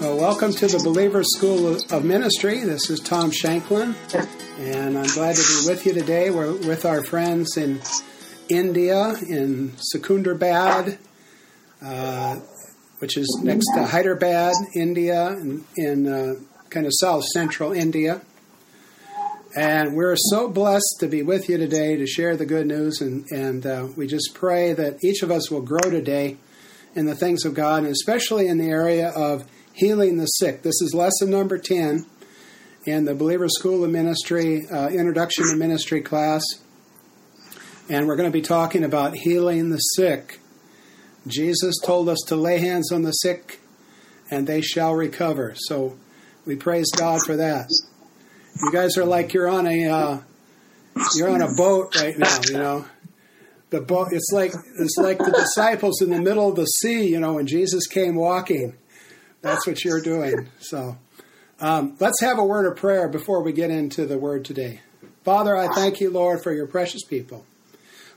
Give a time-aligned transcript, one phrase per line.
[0.00, 2.64] Well, welcome to the Believer School of Ministry.
[2.64, 3.94] This is Tom Shanklin,
[4.58, 6.30] and I'm glad to be with you today.
[6.30, 7.80] We're with our friends in
[8.48, 10.98] India, in Secunderabad,
[11.80, 12.36] uh,
[12.98, 16.34] which is next to Hyderabad, India, in, in uh,
[16.70, 18.20] kind of south central India.
[19.58, 23.26] And we're so blessed to be with you today to share the good news, and,
[23.32, 26.36] and uh, we just pray that each of us will grow today
[26.94, 30.62] in the things of God, and especially in the area of healing the sick.
[30.62, 32.06] This is lesson number 10
[32.84, 36.44] in the Believer School of Ministry, uh, Introduction to Ministry class.
[37.90, 40.38] And we're going to be talking about healing the sick.
[41.26, 43.58] Jesus told us to lay hands on the sick
[44.30, 45.54] and they shall recover.
[45.56, 45.98] So
[46.46, 47.68] we praise God for that.
[48.60, 50.20] You guys are like you're on a uh,
[51.16, 52.84] you're on a boat right now, you know.
[53.70, 57.20] The boat it's like it's like the disciples in the middle of the sea, you
[57.20, 58.74] know, when Jesus came walking
[59.42, 60.48] that's what you're doing.
[60.58, 60.96] So
[61.60, 64.80] um, let's have a word of prayer before we get into the word today.
[65.24, 67.44] Father, I thank you, Lord, for your precious people.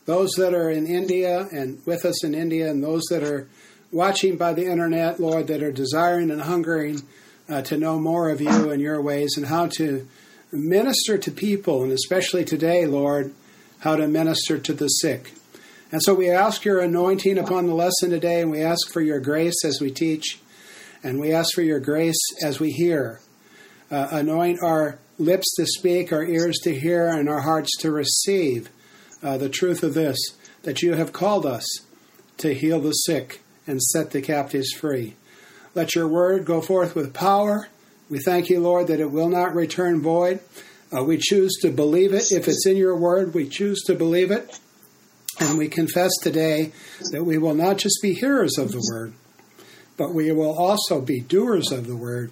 [0.05, 3.47] Those that are in India and with us in India, and those that are
[3.91, 7.03] watching by the internet, Lord, that are desiring and hungering
[7.47, 10.07] uh, to know more of you and your ways and how to
[10.51, 13.33] minister to people, and especially today, Lord,
[13.79, 15.33] how to minister to the sick.
[15.91, 19.19] And so we ask your anointing upon the lesson today, and we ask for your
[19.19, 20.39] grace as we teach.
[21.03, 23.19] And we ask for your grace as we hear.
[23.89, 28.69] Uh, anoint our lips to speak, our ears to hear, and our hearts to receive
[29.21, 30.17] uh, the truth of this
[30.63, 31.65] that you have called us
[32.37, 35.15] to heal the sick and set the captives free.
[35.73, 37.67] Let your word go forth with power.
[38.11, 40.41] We thank you, Lord, that it will not return void.
[40.93, 42.29] Uh, we choose to believe it.
[42.29, 44.59] If it's in your word, we choose to believe it.
[45.39, 46.73] And we confess today
[47.11, 49.13] that we will not just be hearers of the word,
[49.95, 52.31] but we will also be doers of the word.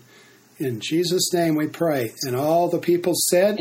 [0.58, 2.12] In Jesus' name we pray.
[2.24, 3.58] And all the people said,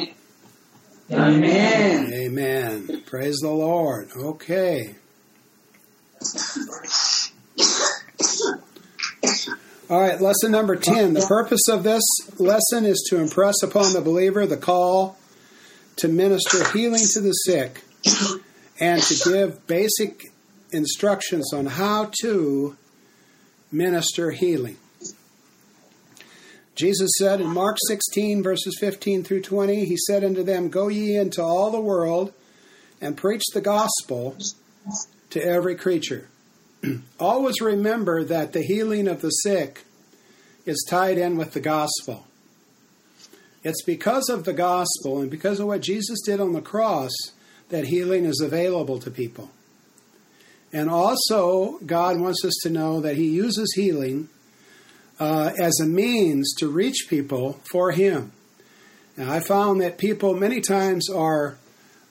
[1.13, 2.13] Amen.
[2.13, 3.05] Amen.
[3.07, 4.11] Praise the Lord.
[4.17, 4.97] Okay.
[9.91, 11.15] All right, lesson number 10.
[11.15, 12.03] The purpose of this
[12.39, 15.17] lesson is to impress upon the believer the call
[15.97, 17.83] to minister healing to the sick
[18.79, 20.25] and to give basic
[20.73, 22.77] instructions on how to
[23.73, 24.77] minister healing.
[26.75, 31.17] Jesus said in Mark 16, verses 15 through 20, He said unto them, Go ye
[31.17, 32.35] into all the world
[33.01, 34.37] and preach the gospel
[35.31, 36.29] to every creature.
[37.21, 39.85] Always remember that the healing of the sick
[40.67, 42.27] is tied in with the gospel.
[43.65, 47.11] It's because of the gospel and because of what Jesus did on the cross
[47.71, 49.51] that healing is available to people.
[50.73, 54.29] And also, God wants us to know that He uses healing
[55.19, 58.33] uh, as a means to reach people for Him.
[59.17, 61.57] Now, I found that people many times are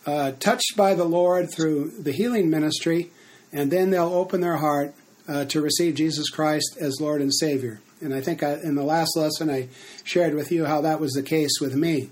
[0.05, 3.11] uh, touched by the Lord through the healing ministry,
[3.51, 4.93] and then they'll open their heart
[5.27, 7.81] uh, to receive Jesus Christ as Lord and Savior.
[8.01, 9.69] And I think I, in the last lesson I
[10.03, 12.09] shared with you how that was the case with me.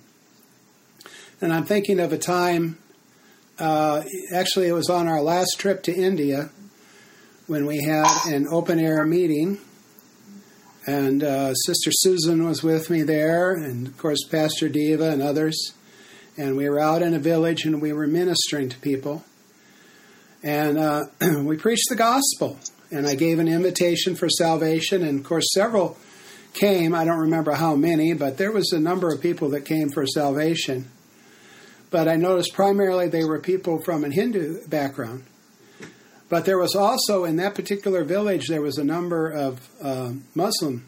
[1.42, 2.78] And I'm thinking of a time
[3.58, 4.04] uh,
[4.34, 6.50] actually, it was on our last trip to India
[7.48, 9.60] when we had an open air meeting.
[10.86, 15.74] And uh, Sister Susan was with me there, and of course, Pastor Diva and others.
[16.38, 19.24] And we were out in a village and we were ministering to people.
[20.46, 21.06] And uh,
[21.42, 22.58] we preached the gospel.
[22.92, 25.04] And I gave an invitation for salvation.
[25.04, 25.98] And of course, several
[26.54, 26.96] came.
[26.96, 30.08] I don't remember how many, but there was a number of people that came for
[30.08, 30.90] salvation
[31.96, 35.24] but I noticed primarily they were people from a Hindu background.
[36.28, 40.86] But there was also, in that particular village, there was a number of uh, Muslim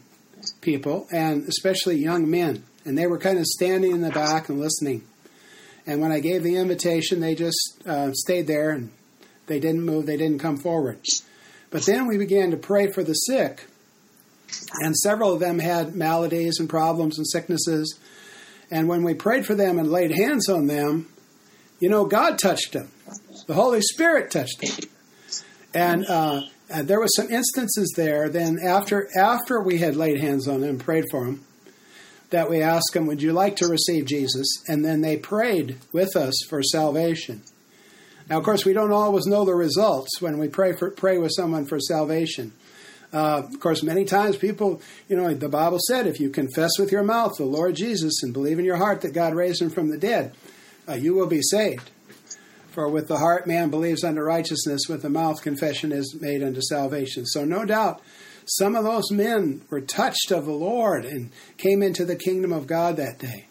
[0.60, 2.62] people, and especially young men.
[2.84, 5.02] And they were kind of standing in the back and listening.
[5.86, 8.90] And when I gave the invitation, they just uh, stayed there and
[9.48, 11.00] they didn't move, they didn't come forward.
[11.70, 13.66] But then we began to pray for the sick.
[14.82, 17.98] And several of them had maladies and problems and sicknesses.
[18.70, 21.08] And when we prayed for them and laid hands on them,
[21.80, 22.90] you know, God touched them.
[23.46, 24.90] The Holy Spirit touched them.
[25.74, 26.40] And, uh,
[26.82, 28.28] there was some instances there.
[28.28, 31.44] Then after after we had laid hands on them, and prayed for them,
[32.30, 36.14] that we asked them, "Would you like to receive Jesus?" And then they prayed with
[36.14, 37.42] us for salvation.
[38.28, 41.32] Now, of course, we don't always know the results when we pray for pray with
[41.34, 42.52] someone for salvation.
[43.12, 46.92] Uh, of course, many times people, you know, the Bible said if you confess with
[46.92, 49.88] your mouth the Lord Jesus and believe in your heart that God raised him from
[49.88, 50.34] the dead,
[50.86, 51.90] uh, you will be saved.
[52.70, 56.60] For with the heart man believes unto righteousness, with the mouth confession is made unto
[56.60, 57.24] salvation.
[57.24, 58.02] So, no doubt,
[58.44, 62.66] some of those men were touched of the Lord and came into the kingdom of
[62.66, 63.46] God that day.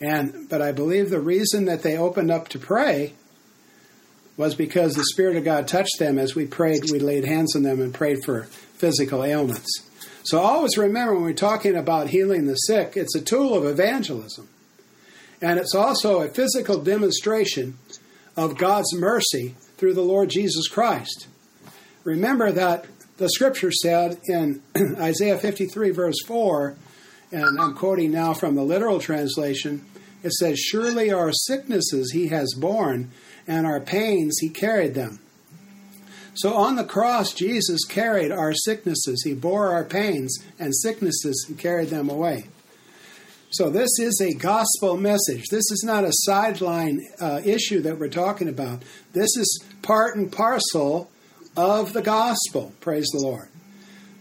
[0.00, 3.12] And but I believe the reason that they opened up to pray
[4.36, 6.90] was because the Spirit of God touched them as we prayed.
[6.90, 9.70] We laid hands on them and prayed for physical ailments.
[10.24, 14.48] So always remember when we're talking about healing the sick, it's a tool of evangelism.
[15.40, 17.76] And it's also a physical demonstration
[18.36, 21.26] of God's mercy through the Lord Jesus Christ.
[22.04, 22.86] Remember that
[23.16, 24.62] the scripture said in
[24.98, 26.76] Isaiah 53, verse 4,
[27.32, 29.84] and I'm quoting now from the literal translation,
[30.22, 33.10] it says, Surely our sicknesses he has borne,
[33.46, 35.18] and our pains he carried them.
[36.34, 39.22] So on the cross, Jesus carried our sicknesses.
[39.22, 42.46] He bore our pains and sicknesses and carried them away.
[43.50, 45.44] So this is a gospel message.
[45.50, 48.82] This is not a sideline uh, issue that we're talking about.
[49.12, 51.10] This is part and parcel
[51.54, 52.72] of the gospel.
[52.80, 53.48] Praise the Lord.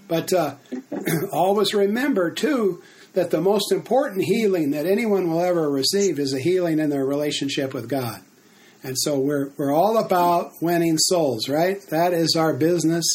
[0.09, 0.55] But uh,
[1.31, 2.83] always remember, too,
[3.13, 7.05] that the most important healing that anyone will ever receive is a healing in their
[7.05, 8.21] relationship with God.
[8.83, 11.81] And so we're, we're all about winning souls, right?
[11.89, 13.05] That is our business.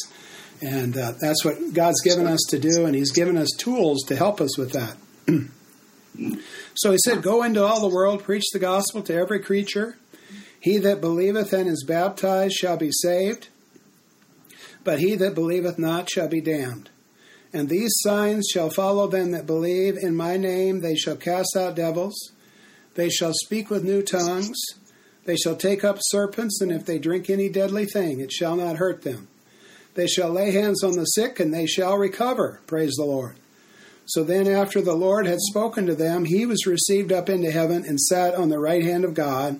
[0.61, 4.15] And uh, that's what God's given us to do, and He's given us tools to
[4.15, 4.97] help us with that.
[6.73, 9.97] so He said, Go into all the world, preach the gospel to every creature.
[10.59, 13.49] He that believeth and is baptized shall be saved,
[14.83, 16.89] but he that believeth not shall be damned.
[17.53, 20.81] And these signs shall follow them that believe in my name.
[20.81, 22.33] They shall cast out devils.
[22.95, 24.57] They shall speak with new tongues.
[25.27, 28.77] They shall take up serpents, and if they drink any deadly thing, it shall not
[28.77, 29.27] hurt them.
[29.93, 32.61] They shall lay hands on the sick, and they shall recover.
[32.65, 33.35] Praise the Lord.
[34.05, 37.83] So then, after the Lord had spoken to them, he was received up into heaven
[37.85, 39.59] and sat on the right hand of God.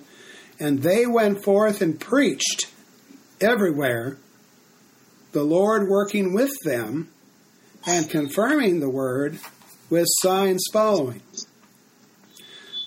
[0.57, 2.67] And they went forth and preached
[3.41, 4.15] everywhere,
[5.33, 7.09] the Lord working with them
[7.85, 9.37] and confirming the word
[9.89, 11.21] with signs following.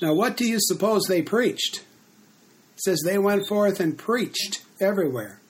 [0.01, 1.85] Now, what do you suppose they preached?
[2.81, 5.41] Says they went forth and preached everywhere.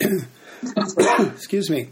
[1.18, 1.90] Excuse me.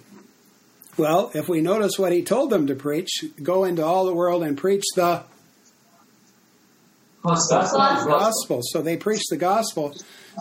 [0.96, 4.42] Well, if we notice what he told them to preach, go into all the world
[4.42, 5.24] and preach the
[7.22, 8.10] gospel.
[8.10, 8.60] gospel.
[8.62, 9.94] So they preach the gospel.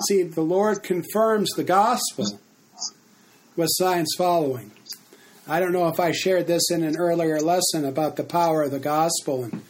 [0.07, 2.39] See, the Lord confirms the gospel
[3.55, 4.71] with signs following.
[5.47, 8.71] I don't know if I shared this in an earlier lesson about the power of
[8.71, 9.63] the gospel and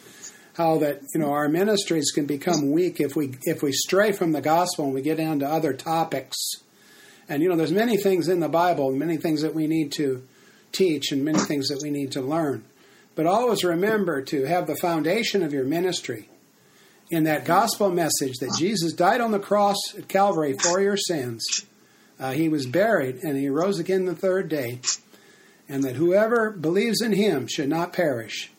[0.54, 4.32] how that you know our ministries can become weak if we if we stray from
[4.32, 6.36] the gospel and we get into other topics.
[7.28, 10.22] And you know, there's many things in the Bible, many things that we need to
[10.72, 12.64] teach, and many things that we need to learn.
[13.14, 16.28] But always remember to have the foundation of your ministry
[17.10, 21.44] in that gospel message that Jesus died on the cross at Calvary for your sins.
[22.18, 24.80] Uh, he was buried and he rose again the third day,
[25.68, 28.50] and that whoever believes in him should not perish,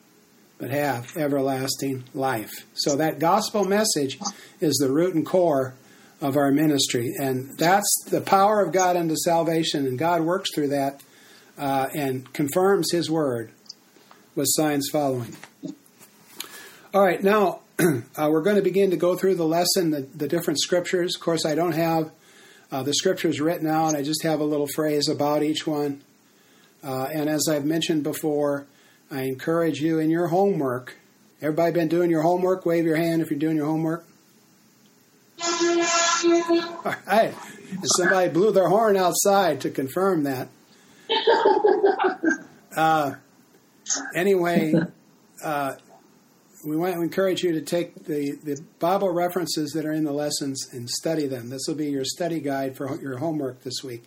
[0.63, 2.65] but have everlasting life.
[2.74, 4.18] So that gospel message
[4.62, 5.74] is the root and core
[6.21, 10.69] of our ministry, and that's the power of God unto salvation, and God works through
[10.69, 11.01] that
[11.57, 13.51] uh, and confirms His word
[14.36, 15.36] with signs following.
[16.94, 20.30] All right, now uh, we're going to begin to go through the lesson, the, the
[20.30, 21.18] different scriptures.
[21.18, 22.10] Of course, I don't have
[22.71, 26.03] uh, the scriptures written out, I just have a little phrase about each one.
[26.82, 28.65] Uh, and as I've mentioned before,
[29.12, 30.95] I encourage you in your homework.
[31.41, 32.65] Everybody been doing your homework?
[32.65, 34.05] Wave your hand if you're doing your homework.
[35.41, 37.33] All right.
[37.69, 40.48] And somebody blew their horn outside to confirm that.
[42.75, 43.13] Uh,
[44.15, 44.74] anyway,
[45.43, 45.75] uh,
[46.65, 50.12] we want to encourage you to take the, the Bible references that are in the
[50.12, 51.50] lessons and study them.
[51.50, 54.05] This will be your study guide for your homework this week.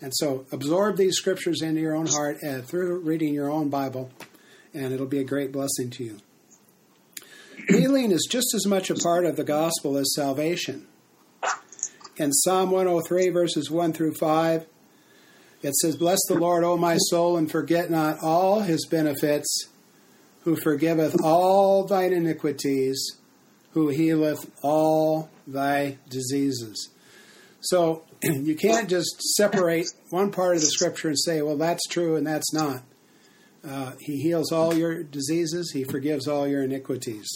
[0.00, 4.10] And so absorb these scriptures into your own heart uh, through reading your own Bible
[4.74, 6.18] and it'll be a great blessing to you.
[7.68, 10.86] Healing is just as much a part of the gospel as salvation.
[12.16, 14.66] In Psalm 103, verses 1 through 5,
[15.62, 19.68] it says, Bless the Lord, O my soul, and forget not all his benefits,
[20.42, 23.16] who forgiveth all thine iniquities,
[23.72, 26.90] who healeth all thy diseases.
[27.60, 32.16] So you can't just separate one part of the scripture and say, well, that's true
[32.16, 32.82] and that's not.
[33.66, 37.26] Uh, he heals all your diseases, He forgives all your iniquities.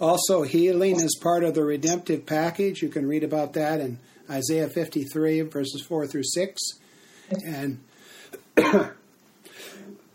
[0.00, 2.82] Also, healing is part of the redemptive package.
[2.82, 6.62] You can read about that in Isaiah 53, verses 4 through 6.
[7.46, 7.80] And,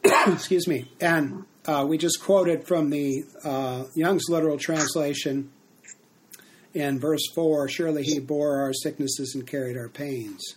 [0.04, 5.52] excuse me, and uh, we just quoted from the uh, Young's literal translation.
[6.74, 10.56] in verse 4 surely he bore our sicknesses and carried our pains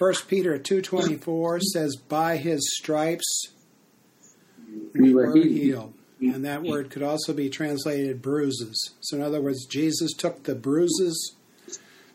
[0.00, 3.48] 1 peter 2.24 says by his stripes
[4.94, 9.66] we were healed and that word could also be translated bruises so in other words
[9.66, 11.36] jesus took the bruises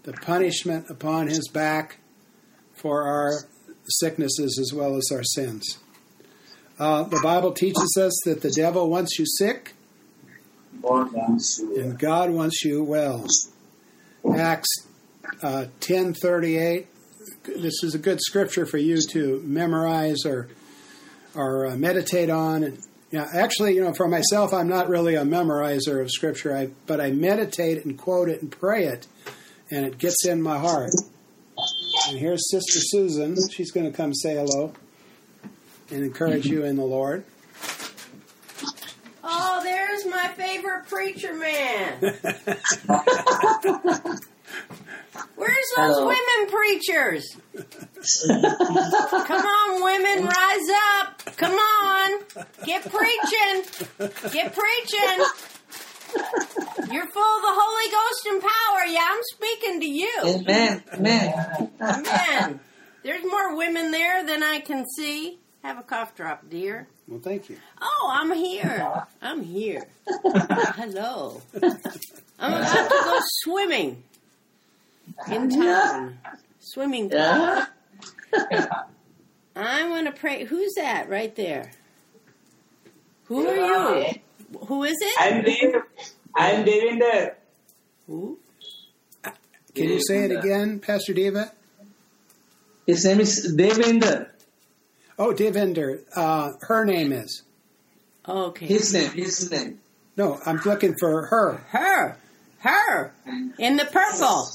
[0.03, 1.97] the punishment upon his back
[2.73, 3.31] for our
[3.87, 5.77] sicknesses as well as our sins
[6.79, 9.75] uh, the bible teaches us that the devil wants you sick
[11.75, 13.25] and God wants you well.
[14.37, 14.69] Acts
[15.41, 16.87] uh, ten thirty eight.
[17.45, 20.47] This is a good scripture for you to memorize or
[21.35, 22.63] or uh, meditate on.
[22.63, 22.79] And
[23.11, 26.99] yeah, actually, you know, for myself, I'm not really a memorizer of scripture, I, but
[27.01, 29.07] I meditate and quote it and pray it,
[29.69, 30.91] and it gets in my heart.
[32.09, 33.35] And here's Sister Susan.
[33.49, 34.73] She's going to come say hello
[35.91, 37.23] and encourage you in the Lord.
[39.23, 42.17] Oh, there's my favorite preacher man.
[45.35, 46.07] Where's those Hello.
[46.07, 47.35] women preachers?
[49.27, 50.69] Come on, women, rise
[50.99, 51.25] up.
[51.37, 52.19] Come on.
[52.65, 53.63] Get preaching.
[54.31, 55.25] Get preaching.
[56.91, 58.85] You're full of the Holy Ghost and power.
[58.87, 60.13] Yeah, I'm speaking to you.
[60.23, 60.83] Amen.
[60.93, 61.71] Amen.
[61.81, 62.59] Amen.
[63.03, 65.39] There's more women there than I can see.
[65.63, 66.87] Have a cough drop, dear.
[67.07, 67.57] Well, thank you.
[67.81, 69.03] Oh, I'm here.
[69.21, 69.87] I'm here.
[70.23, 71.41] Hello.
[72.39, 74.03] I'm about to go swimming
[75.31, 76.17] in town.
[76.59, 77.19] Swimming pool.
[77.19, 77.65] Yeah.
[79.55, 80.43] I want to pray.
[80.43, 81.71] Who's that right there?
[83.25, 84.19] Who are you?
[84.67, 85.15] Who is it?
[85.19, 85.83] I'm Dev.
[86.35, 87.35] I'm Devinder.
[88.07, 88.37] Who?
[89.73, 91.51] Can you say it again, Pastor Deva?
[92.85, 94.29] His name is Devinder.
[95.17, 96.03] Oh, Devinder.
[96.15, 97.43] Uh, her name is.
[98.27, 98.65] Okay.
[98.65, 99.11] His name.
[99.11, 99.79] His name.
[100.17, 101.53] No, I'm looking for her.
[101.69, 102.17] Her.
[102.59, 103.13] Her.
[103.57, 104.49] In the purple.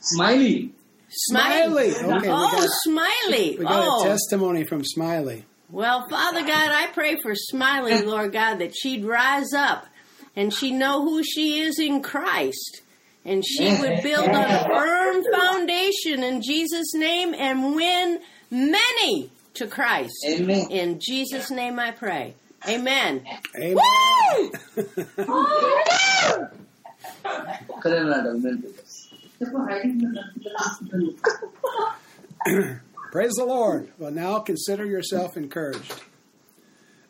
[0.00, 0.72] Smiley.
[1.08, 1.90] Smiley.
[1.90, 2.16] Smiley.
[2.18, 3.56] Okay, we oh, got- Smiley.
[3.58, 4.04] We got oh.
[4.04, 5.44] a testimony from Smiley.
[5.70, 9.86] Well, Father God, I pray for Smiley, Lord God, that she'd rise up
[10.34, 12.82] and she'd know who she is in Christ.
[13.24, 18.20] And she would build a firm foundation in Jesus' name and win
[18.50, 20.14] many to Christ.
[20.28, 20.70] Amen.
[20.70, 22.34] In Jesus' name I pray.
[22.68, 23.24] Amen.
[23.60, 23.76] Amen.
[25.16, 26.46] Woo!
[33.12, 33.90] Praise the Lord.
[33.98, 35.94] Well, now consider yourself encouraged.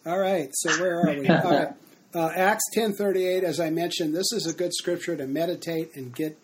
[0.05, 0.49] All right.
[0.53, 1.29] So where are we?
[1.29, 1.69] All right.
[2.15, 3.45] Uh, Acts ten thirty eight.
[3.45, 6.39] As I mentioned, this is a good scripture to meditate and get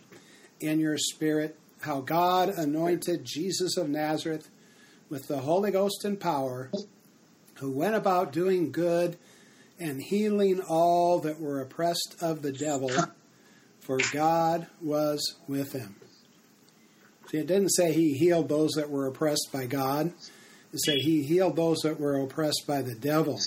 [0.61, 4.49] in your spirit how God anointed Jesus of Nazareth
[5.09, 6.71] with the Holy Ghost and power,
[7.57, 9.17] who went about doing good
[9.79, 12.91] and healing all that were oppressed of the devil,
[13.83, 15.97] for God was with him.
[17.31, 20.12] See, it didn't say he healed those that were oppressed by God.
[20.73, 23.41] It said he healed those that were oppressed by the devil.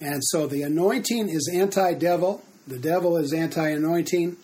[0.00, 4.36] And so the anointing is anti devil, the devil is anti anointing,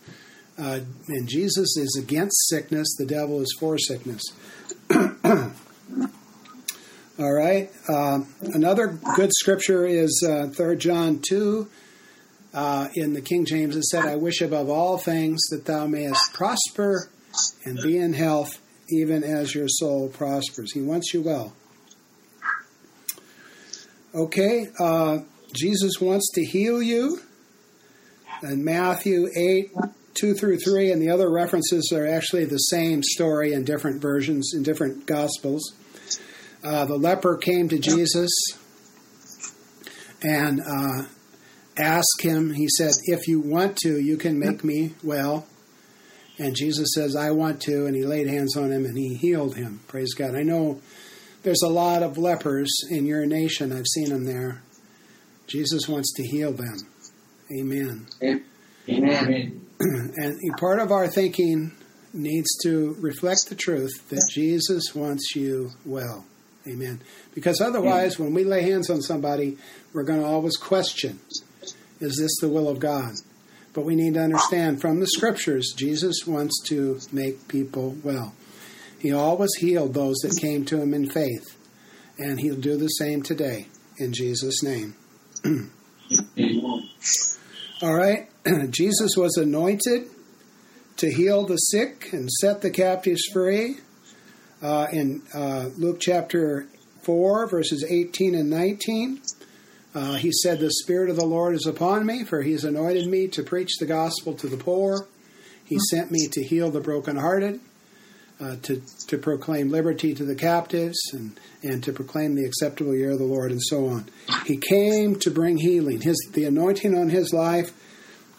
[0.58, 4.22] uh, and Jesus is against sickness, the devil is for sickness.
[7.18, 7.70] All right.
[7.86, 11.68] Uh, another good scripture is uh, 3 John 2.
[12.52, 16.32] Uh, in the King James, it said, I wish above all things that thou mayest
[16.32, 17.08] prosper
[17.64, 20.72] and be in health, even as your soul prospers.
[20.72, 21.54] He wants you well.
[24.12, 25.18] Okay, uh,
[25.52, 27.20] Jesus wants to heal you.
[28.42, 29.70] And Matthew 8,
[30.14, 34.52] 2 through 3, and the other references are actually the same story in different versions,
[34.54, 35.72] in different Gospels.
[36.64, 38.30] Uh, the leper came to Jesus
[40.22, 40.60] and
[41.76, 45.46] asked him, he said, If you want to, you can make me well.
[46.38, 47.86] And Jesus says, I want to.
[47.86, 49.80] And he laid hands on him and he healed him.
[49.88, 50.34] Praise God.
[50.34, 50.80] I know
[51.42, 53.72] there's a lot of lepers in your nation.
[53.72, 54.62] I've seen them there.
[55.46, 56.76] Jesus wants to heal them.
[57.58, 58.06] Amen.
[58.88, 59.66] Amen.
[59.82, 61.72] And part of our thinking
[62.12, 66.26] needs to reflect the truth that Jesus wants you well.
[66.68, 67.00] Amen.
[67.34, 69.56] Because otherwise, when we lay hands on somebody,
[69.94, 71.18] we're going to always question
[72.00, 73.12] is this the will of God?
[73.72, 78.34] But we need to understand from the scriptures, Jesus wants to make people well.
[78.98, 81.56] He always healed those that came to him in faith,
[82.18, 84.94] and he'll do the same today in Jesus' name.
[87.82, 88.28] All right.
[88.70, 90.08] Jesus was anointed
[90.96, 93.76] to heal the sick and set the captives free.
[94.62, 96.66] Uh, in uh, Luke chapter
[97.04, 99.22] 4, verses 18 and 19,
[99.94, 103.06] Uh, he said, The Spirit of the Lord is upon me, for he has anointed
[103.06, 105.08] me to preach the gospel to the poor.
[105.64, 107.60] He sent me to heal the brokenhearted,
[108.40, 113.10] uh, to, to proclaim liberty to the captives, and, and to proclaim the acceptable year
[113.12, 114.08] of the Lord, and so on.
[114.46, 116.00] He came to bring healing.
[116.00, 117.72] His, the anointing on his life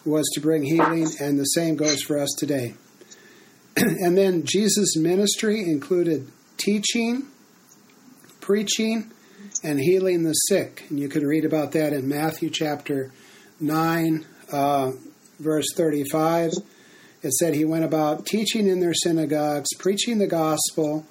[0.04, 2.74] was to bring healing, and the same goes for us today.
[3.76, 7.28] and then Jesus' ministry included teaching,
[8.40, 9.10] preaching,
[9.62, 10.84] and healing the sick.
[10.88, 13.12] And you can read about that in Matthew chapter
[13.60, 14.92] 9, uh,
[15.38, 16.52] verse 35.
[17.22, 21.06] It said he went about teaching in their synagogues, preaching the gospel,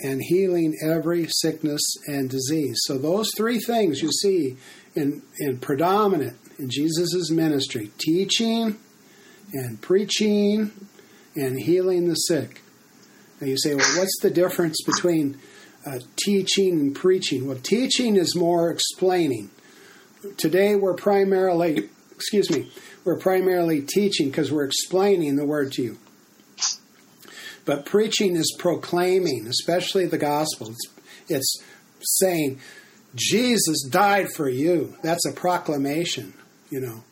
[0.00, 2.76] and healing every sickness and disease.
[2.82, 4.56] So those three things you see
[4.94, 8.78] in, in predominant in Jesus' ministry teaching
[9.52, 10.72] and preaching
[11.36, 12.62] and healing the sick.
[13.40, 15.38] Now you say, well, what's the difference between
[15.86, 17.46] uh, teaching and preaching?
[17.46, 19.50] Well, teaching is more explaining.
[20.36, 22.70] Today we're primarily, excuse me,
[23.04, 25.98] we're primarily teaching because we're explaining the word to you.
[27.64, 30.70] But preaching is proclaiming, especially the gospel.
[30.70, 30.92] It's,
[31.28, 31.62] it's
[32.00, 32.60] saying,
[33.14, 34.96] Jesus died for you.
[35.02, 36.34] That's a proclamation,
[36.70, 37.04] you know.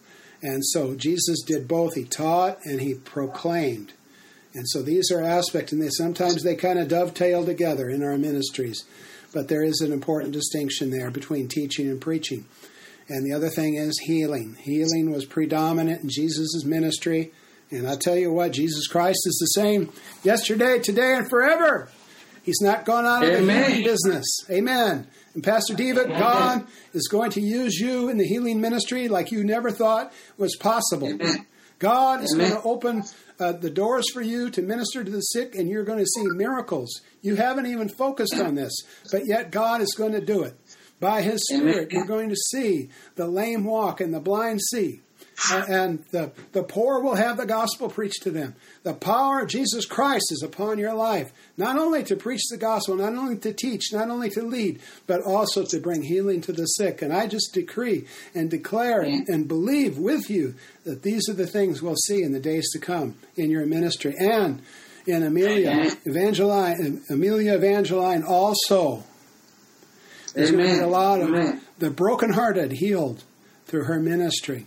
[0.43, 1.95] And so Jesus did both.
[1.95, 3.93] He taught and he proclaimed.
[4.55, 8.17] And so these are aspects, and they sometimes they kind of dovetail together in our
[8.17, 8.85] ministries.
[9.33, 12.47] But there is an important distinction there between teaching and preaching.
[13.09, 14.57] And the other thing is healing.
[14.61, 17.33] Healing was predominant in Jesus' ministry.
[17.71, 19.93] And I tell you what, Jesus Christ is the same
[20.23, 21.89] yesterday, today, and forever.
[22.45, 23.71] He's not gone out of the Amen.
[23.71, 24.25] healing business.
[24.51, 25.09] Amen.
[25.35, 29.43] And Pastor Diva, God is going to use you in the healing ministry like you
[29.43, 31.09] never thought was possible.
[31.09, 31.47] Amen.
[31.79, 32.51] God is Amen.
[32.51, 33.05] going to open
[33.41, 36.25] uh, the doors for you to minister to the sick, and you're going to see
[36.37, 37.01] miracles.
[37.23, 38.73] You haven't even focused on this,
[39.11, 40.59] but yet God is going to do it.
[41.01, 45.03] By His Spirit, you're going to see the lame walk and the blind see.
[45.69, 48.55] And the, the poor will have the gospel preached to them.
[48.83, 52.97] The power of Jesus Christ is upon your life, not only to preach the gospel,
[52.97, 56.67] not only to teach, not only to lead, but also to bring healing to the
[56.67, 57.03] sick.
[57.03, 61.47] And I just decree and declare and, and believe with you that these are the
[61.47, 64.15] things we'll see in the days to come in your ministry.
[64.19, 64.63] And
[65.07, 69.05] in Amelia Evangeline, Amelia Evangeline also.
[70.35, 71.61] There's going to be a lot of Amen.
[71.79, 73.23] the brokenhearted healed
[73.67, 74.67] through her ministry.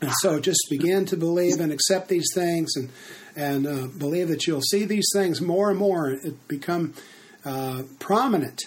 [0.00, 2.90] And so just begin to believe and accept these things and,
[3.36, 6.94] and uh, believe that you'll see these things more and more it become
[7.44, 8.62] uh, prominent.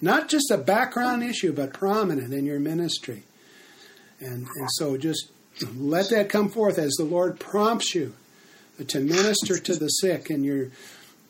[0.00, 3.22] Not just a background issue, but prominent in your ministry.
[4.20, 5.30] And, and so just
[5.74, 8.14] let that come forth as the Lord prompts you
[8.86, 10.68] to minister to the sick in your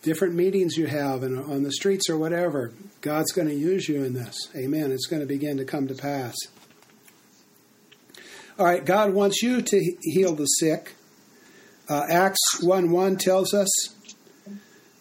[0.02, 2.72] different meetings you have and on the streets or whatever.
[3.00, 4.36] God's going to use you in this.
[4.56, 4.92] Amen.
[4.92, 6.34] It's going to begin to come to pass.
[8.60, 10.94] All right, God wants you to heal the sick.
[11.88, 13.70] Uh, Acts 1 1 tells us,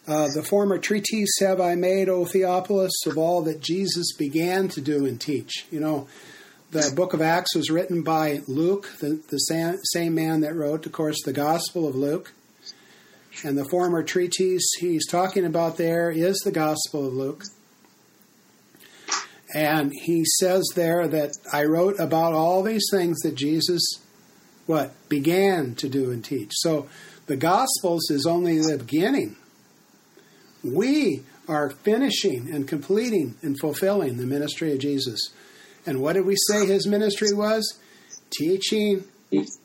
[0.07, 4.79] uh, The former treatise have I made, O Theophilus, of all that Jesus began to
[4.79, 5.65] do and teach.
[5.71, 6.07] You know,
[6.71, 10.85] the book of Acts was written by Luke, the, the same, same man that wrote,
[10.85, 12.31] of course, the Gospel of Luke.
[13.43, 17.43] And the former treatise he's talking about there is the Gospel of Luke.
[19.53, 23.81] And he says there that I wrote about all these things that Jesus
[24.69, 26.51] what began to do and teach.
[26.57, 26.87] So
[27.25, 29.35] the Gospels is only the beginning.
[30.63, 35.31] We are finishing and completing and fulfilling the ministry of Jesus.
[35.87, 37.79] And what did we say his ministry was?
[38.29, 39.05] Teaching,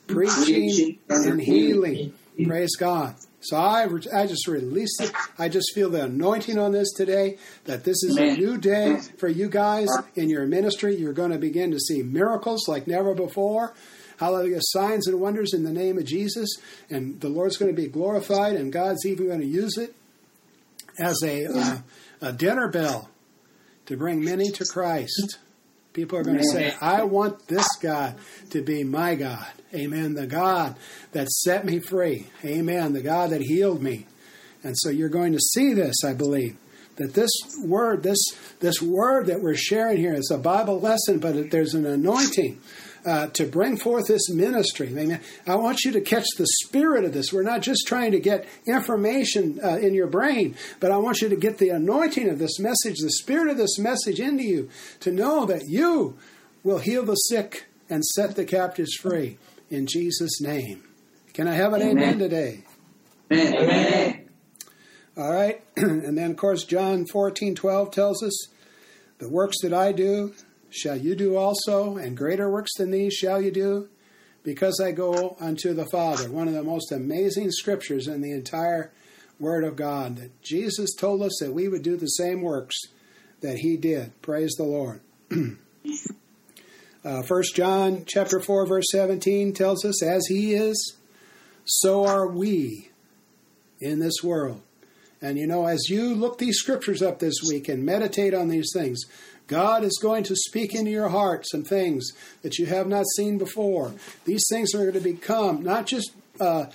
[0.06, 2.14] preaching, and healing.
[2.42, 3.14] Praise God.
[3.44, 5.12] So I, I just release it.
[5.38, 9.28] I just feel the anointing on this today that this is a new day for
[9.28, 10.96] you guys in your ministry.
[10.96, 13.74] You're going to begin to see miracles like never before.
[14.18, 14.60] Hallelujah.
[14.60, 16.56] Signs and wonders in the name of Jesus.
[16.88, 19.94] And the Lord's going to be glorified, and God's even going to use it
[20.98, 21.78] as a, uh,
[22.20, 23.10] a dinner bell
[23.86, 25.38] to bring many to Christ.
[25.94, 28.16] People are going to say, I want this God
[28.50, 29.46] to be my God.
[29.72, 30.14] Amen.
[30.14, 30.74] The God
[31.12, 32.26] that set me free.
[32.44, 32.92] Amen.
[32.92, 34.06] The God that healed me.
[34.64, 36.56] And so you're going to see this, I believe.
[36.96, 37.30] That this
[37.64, 38.18] word, this
[38.58, 42.60] this word that we're sharing here is a Bible lesson, but there's an anointing
[43.04, 44.88] uh, to bring forth this ministry.
[44.88, 45.20] Amen.
[45.46, 47.32] I want you to catch the spirit of this.
[47.32, 51.28] We're not just trying to get information uh, in your brain, but I want you
[51.28, 55.12] to get the anointing of this message, the spirit of this message into you, to
[55.12, 56.16] know that you
[56.62, 59.38] will heal the sick and set the captives free
[59.70, 60.84] in Jesus' name.
[61.32, 62.18] Can I have an amen, Amen.
[62.18, 62.64] today?
[63.30, 63.54] Amen.
[63.54, 64.28] Amen.
[65.16, 65.62] All right.
[65.76, 68.48] and then, of course, John fourteen twelve tells us,
[69.18, 70.34] The works that I do
[70.74, 73.88] shall you do also, and greater works than these shall you do,
[74.42, 76.30] because I go unto the Father.
[76.30, 78.92] One of the most amazing scriptures in the entire
[79.38, 82.76] Word of God that Jesus told us that we would do the same works
[83.40, 84.20] that He did.
[84.22, 85.00] Praise the Lord.
[85.30, 90.96] uh, 1 John chapter 4 verse 17 tells us, "As He is,
[91.64, 92.90] so are we
[93.80, 94.60] in this world."
[95.20, 98.70] And you know, as you look these scriptures up this week and meditate on these
[98.74, 99.04] things,
[99.46, 103.38] God is going to speak into your heart some things that you have not seen
[103.38, 103.92] before.
[104.24, 106.66] These things are going to become not just uh,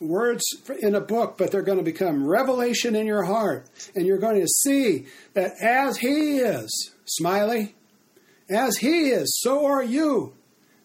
[0.00, 0.42] words
[0.80, 3.68] in a book, but they're going to become revelation in your heart.
[3.94, 7.74] And you're going to see that as He is, Smiley,
[8.48, 10.34] as He is, so are you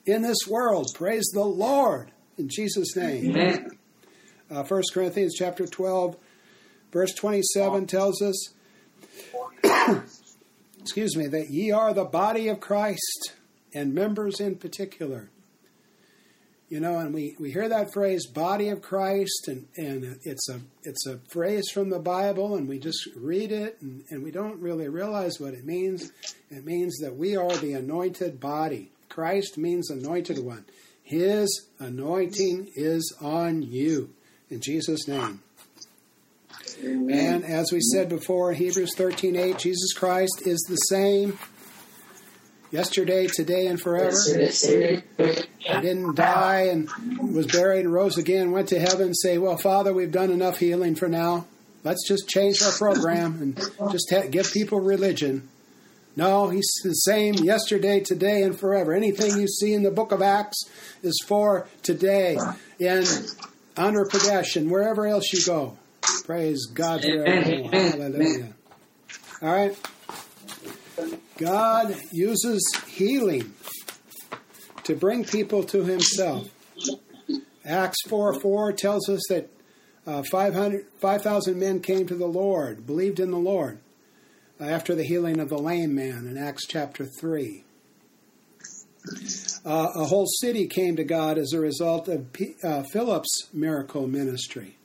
[0.06, 0.88] in this world.
[0.93, 3.32] Praise the Lord in Jesus' name.
[3.32, 3.71] Amen.
[4.49, 6.17] Uh, 1 Corinthians chapter 12,
[6.91, 8.49] verse 27 tells us,
[10.82, 13.34] excuse me, that ye are the body of Christ
[13.74, 15.30] and members in particular.
[16.70, 20.62] You know, and we, we hear that phrase "body of Christ," and, and it's a
[20.84, 24.62] it's a phrase from the Bible, and we just read it, and, and we don't
[24.62, 26.12] really realize what it means.
[26.50, 28.91] It means that we are the anointed body.
[29.10, 30.63] Christ means anointed one.
[31.04, 34.12] His anointing is on you
[34.50, 35.41] in Jesus' name.
[36.84, 41.38] And as we said before in Hebrews 13:8, Jesus Christ is the same
[42.72, 44.15] yesterday, today, and forever.
[45.17, 46.89] He didn't die and
[47.34, 50.58] was buried and rose again, went to heaven and say, Well, Father, we've done enough
[50.58, 51.46] healing for now.
[51.84, 53.56] Let's just change our program and
[53.91, 55.48] just ha- give people religion.
[56.15, 58.94] No, he's the same yesterday, today, and forever.
[58.94, 60.65] Anything you see in the book of Acts
[61.02, 62.38] is for today
[62.80, 63.04] in
[63.76, 65.78] Andhra Pradesh and wherever else you go.
[66.26, 67.04] Praise God.
[67.04, 68.54] Hallelujah.
[69.42, 69.78] All right.
[71.38, 73.54] God uses healing
[74.84, 76.50] to bring people to himself.
[77.66, 79.50] Acts 4 4 tells us that
[80.06, 83.80] uh, 5,000 5, men came to the Lord, believed in the Lord,
[84.60, 87.64] uh, after the healing of the lame man in Acts chapter 3.
[89.64, 94.08] Uh, a whole city came to God as a result of P- uh, Philip's miracle
[94.08, 94.78] ministry.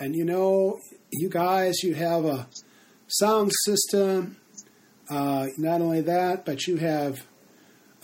[0.00, 2.48] And you know, you guys, you have a
[3.06, 4.36] sound system.
[5.10, 7.22] Uh, not only that, but you have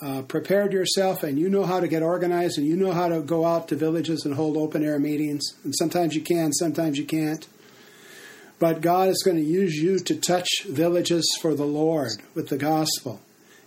[0.03, 3.23] uh, prepared yourself and you know how to get organized and you know how to
[3.23, 5.43] go out to villages and hold open air meetings.
[5.65, 7.47] And sometimes you can, sometimes you can't.
[8.59, 12.59] But God is going to use you to touch villages for the Lord with the
[12.59, 13.21] gospel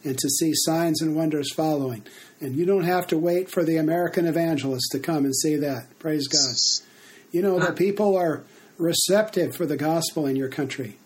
[0.04, 2.06] and to see signs and wonders following.
[2.40, 6.00] And you don't have to wait for the American evangelist to come and say that.
[6.00, 6.89] Praise God.
[7.32, 8.44] You know, the people are
[8.78, 10.98] receptive for the gospel in your country,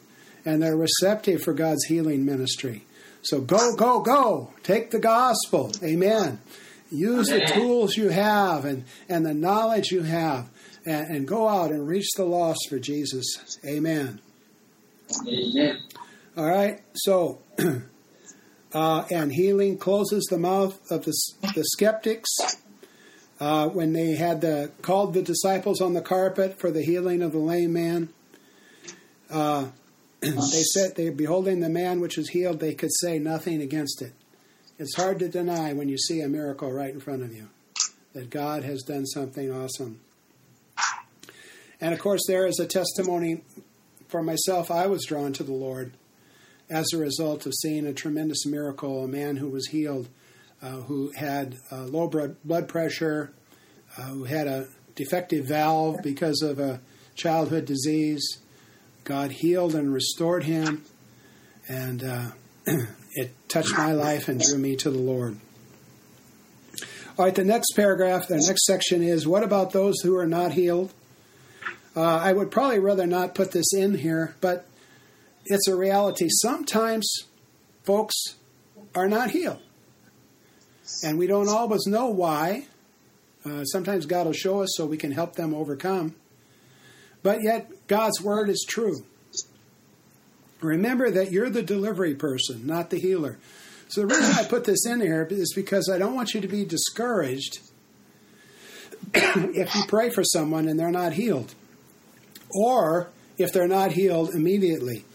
[0.46, 2.86] and they're receptive for God's healing ministry.
[3.24, 4.54] So go, go, go.
[4.64, 5.72] Take the gospel.
[5.82, 6.40] Amen.
[6.92, 10.50] Use the tools you have and, and the knowledge you have,
[10.86, 13.58] and, and go out and reach the lost for Jesus.
[13.66, 14.22] Amen.
[15.28, 15.80] Amen.
[16.38, 16.82] All right.
[16.94, 17.40] So,
[18.74, 21.14] uh, and healing closes the mouth of the,
[21.56, 22.30] the skeptics.
[23.44, 27.34] Uh, when they had the called the disciples on the carpet for the healing of
[27.34, 28.08] the lame man,
[29.30, 29.66] uh,
[30.22, 34.14] they said they beholding the man which was healed, they could say nothing against it.
[34.80, 37.50] It's hard to deny when you see a miracle right in front of you
[38.14, 40.00] that God has done something awesome.
[41.82, 43.42] And of course, there is a testimony
[44.08, 44.72] for myself.
[44.72, 45.92] I was drawn to the Lord
[46.70, 50.08] as a result of seeing a tremendous miracle, a man who was healed,
[50.64, 53.34] uh, who had uh, low blood pressure,
[53.98, 56.80] uh, who had a defective valve because of a
[57.16, 58.38] childhood disease.
[59.04, 60.84] God healed and restored him,
[61.68, 62.32] and uh,
[63.16, 65.38] it touched my life and drew me to the Lord.
[67.18, 70.54] All right, the next paragraph, the next section is what about those who are not
[70.54, 70.94] healed?
[71.96, 74.66] Uh, I would probably rather not put this in here, but
[75.46, 76.28] it's a reality.
[76.30, 77.08] Sometimes
[77.84, 78.16] folks
[78.96, 79.62] are not healed,
[81.04, 82.66] and we don't always know why.
[83.46, 86.16] Uh, sometimes God will show us so we can help them overcome.
[87.24, 89.04] But yet, God's word is true.
[90.62, 93.38] Remember that you're the delivery person, not the healer.
[93.90, 96.48] So, the reason I put this in here is because I don't want you to
[96.48, 97.60] be discouraged
[99.14, 101.54] if you pray for someone and they're not healed,
[102.50, 105.06] or if they're not healed immediately.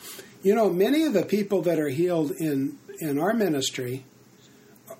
[0.43, 4.05] You know, many of the people that are healed in, in our ministry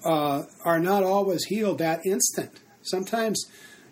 [0.05, 2.61] uh, are not always healed that instant.
[2.83, 3.47] Sometimes,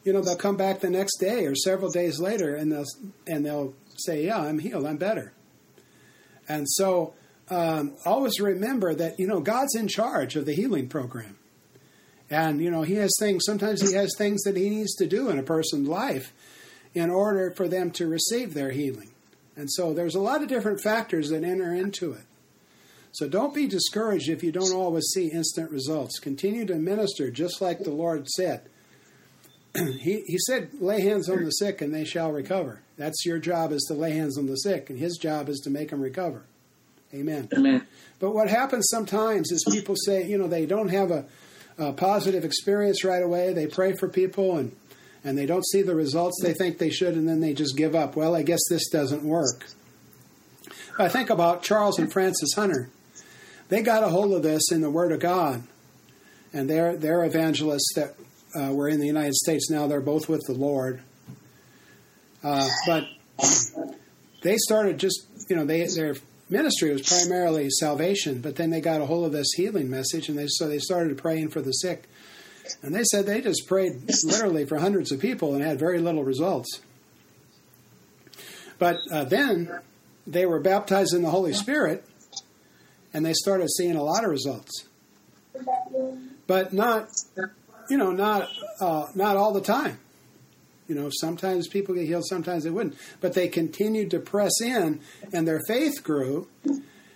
[0.04, 2.84] you know, they'll come back the next day or several days later, and they'll
[3.26, 4.86] and they'll say, "Yeah, I'm healed.
[4.86, 5.32] I'm better."
[6.48, 7.14] And so,
[7.50, 11.36] um, always remember that you know God's in charge of the healing program,
[12.30, 13.44] and you know He has things.
[13.46, 16.32] Sometimes He has things that He needs to do in a person's life
[16.94, 19.10] in order for them to receive their healing.
[19.56, 22.25] And so there's a lot of different factors that enter into it.
[23.12, 26.18] So don't be discouraged if you don't always see instant results.
[26.18, 28.68] Continue to minister just like the Lord said.
[29.76, 32.82] he, he said, lay hands on the sick and they shall recover.
[32.96, 35.70] That's your job is to lay hands on the sick, and his job is to
[35.70, 36.44] make them recover.
[37.12, 37.48] Amen.
[37.56, 37.86] Amen.
[38.18, 41.26] But what happens sometimes is people say, you know, they don't have a,
[41.78, 43.52] a positive experience right away.
[43.52, 44.74] They pray for people and
[45.26, 47.96] and they don't see the results they think they should, and then they just give
[47.96, 48.14] up.
[48.14, 49.66] Well, I guess this doesn't work.
[51.00, 52.90] I think about Charles and Frances Hunter.
[53.68, 55.62] They got a hold of this in the Word of God,
[56.52, 58.14] and they're they're evangelists that
[58.54, 59.86] uh, were in the United States now.
[59.86, 61.02] They're both with the Lord,
[62.44, 63.04] uh, but
[64.42, 66.14] they started just you know they their
[66.48, 70.38] ministry was primarily salvation, but then they got a hold of this healing message, and
[70.38, 72.04] they so they started praying for the sick.
[72.82, 73.92] And they said they just prayed
[74.24, 76.80] literally for hundreds of people and had very little results.
[78.78, 79.80] But uh, then
[80.26, 82.04] they were baptized in the Holy Spirit
[83.12, 84.86] and they started seeing a lot of results.
[86.46, 87.08] But not,
[87.88, 88.48] you know, not
[88.80, 89.98] uh, not all the time.
[90.88, 92.96] You know, sometimes people get healed, sometimes they wouldn't.
[93.20, 95.00] But they continued to press in,
[95.32, 96.48] and their faith grew.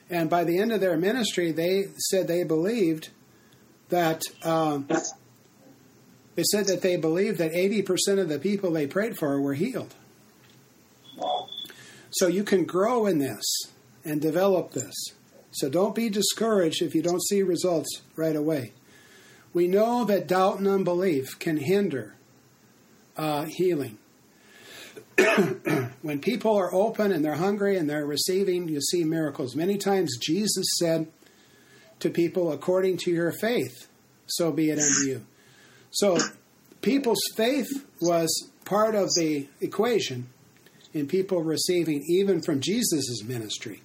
[0.08, 3.10] And by the end of their ministry, they said they believed
[3.90, 4.88] that um,
[6.34, 9.94] they said that they believed that 80% of the people they prayed for were healed.
[12.10, 13.44] So you can grow in this
[14.04, 14.94] and develop this.
[15.52, 18.72] So don't be discouraged if you don't see results right away.
[19.52, 22.14] We know that doubt and unbelief can hinder
[23.16, 23.98] uh, healing.
[26.02, 29.56] when people are open and they're hungry and they're receiving, you see miracles.
[29.56, 31.08] Many times Jesus said
[31.98, 33.88] to people, according to your faith,
[34.26, 35.26] so be it unto you.
[35.90, 36.18] So
[36.80, 37.68] people's faith
[38.00, 40.28] was part of the equation
[40.94, 43.82] in people receiving even from Jesus' ministry.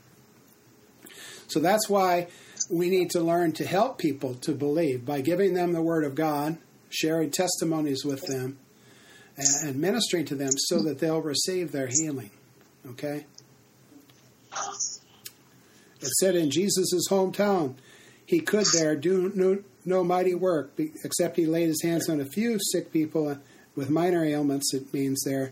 [1.48, 2.28] So that's why
[2.70, 6.16] we need to learn to help people to believe by giving them the Word of
[6.16, 6.58] God,
[6.90, 8.58] sharing testimonies with them,
[9.38, 12.32] and ministering to them so that they'll receive their healing.
[12.88, 13.26] Okay?
[16.02, 17.76] It said in Jesus' hometown,
[18.26, 22.26] he could there do no, no mighty work except he laid his hands on a
[22.26, 23.38] few sick people
[23.76, 25.52] with minor ailments, it means there,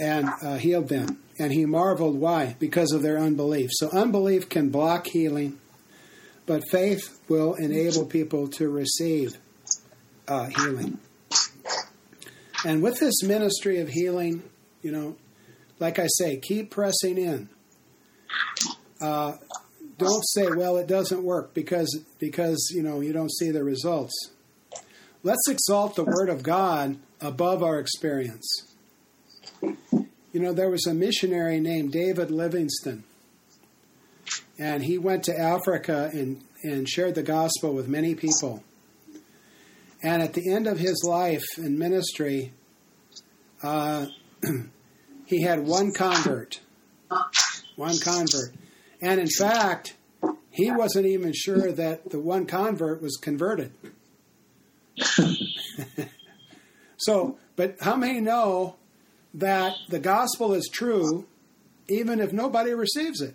[0.00, 1.23] and uh, healed them.
[1.38, 2.56] And he marveled why?
[2.58, 3.70] Because of their unbelief.
[3.72, 5.58] So unbelief can block healing,
[6.46, 9.36] but faith will enable people to receive
[10.28, 10.98] uh, healing.
[12.64, 14.42] And with this ministry of healing,
[14.82, 15.16] you know,
[15.80, 17.48] like I say, keep pressing in.
[19.00, 19.36] Uh,
[19.98, 24.30] don't say, "Well, it doesn't work because because you know you don't see the results."
[25.22, 28.46] Let's exalt the Word of God above our experience.
[30.34, 33.04] You know, there was a missionary named David Livingstone,
[34.58, 38.64] and he went to Africa and, and shared the gospel with many people.
[40.02, 42.52] And at the end of his life in ministry,
[43.62, 44.06] uh,
[45.26, 46.58] he had one convert.
[47.76, 48.52] One convert.
[49.00, 49.94] And in fact,
[50.50, 53.70] he wasn't even sure that the one convert was converted.
[56.96, 58.74] so, but how many know
[59.34, 61.26] that the gospel is true
[61.88, 63.34] even if nobody receives it?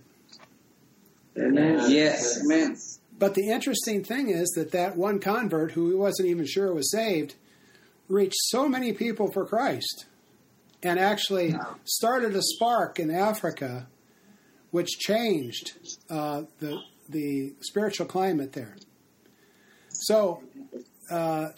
[1.37, 1.85] Amen.
[1.89, 2.41] Yes.
[2.43, 2.77] Amen.
[3.17, 6.91] But the interesting thing is that that one convert who he wasn't even sure was
[6.91, 7.35] saved
[8.07, 10.05] reached so many people for Christ
[10.81, 13.87] and actually started a spark in Africa
[14.71, 15.73] which changed
[16.09, 18.77] uh, the, the spiritual climate there.
[19.89, 20.43] So
[21.11, 21.49] uh,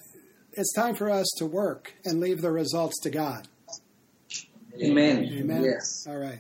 [0.54, 3.48] it's time for us to work and leave the results to God.
[4.84, 5.30] Amen.
[5.32, 5.64] Amen.
[5.64, 6.08] Yes.
[6.08, 6.40] All right.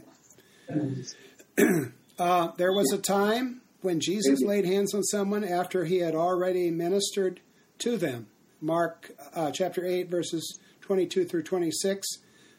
[2.19, 6.71] uh, there was a time when Jesus laid hands on someone after he had already
[6.71, 7.39] ministered
[7.79, 8.27] to them.
[8.59, 12.07] Mark uh, chapter 8, verses 22 through 26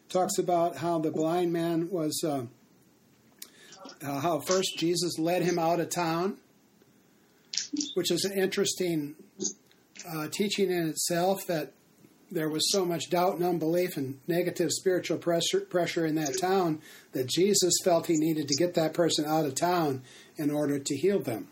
[0.09, 2.45] talks about how the blind man was, uh,
[4.05, 6.39] uh, how first Jesus led him out of town,
[7.95, 9.15] which is an interesting
[10.13, 11.73] uh, teaching in itself that
[12.33, 16.81] there was so much doubt and unbelief and negative spiritual pressure, pressure in that town
[17.13, 20.03] that Jesus felt he needed to get that person out of town
[20.37, 21.49] in order to heal them.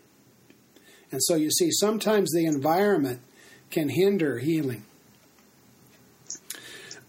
[1.11, 3.21] And so you see, sometimes the environment
[3.69, 4.83] can hinder healing.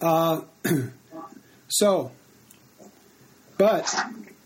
[0.00, 0.42] Uh,
[1.68, 2.12] so,
[3.56, 3.94] but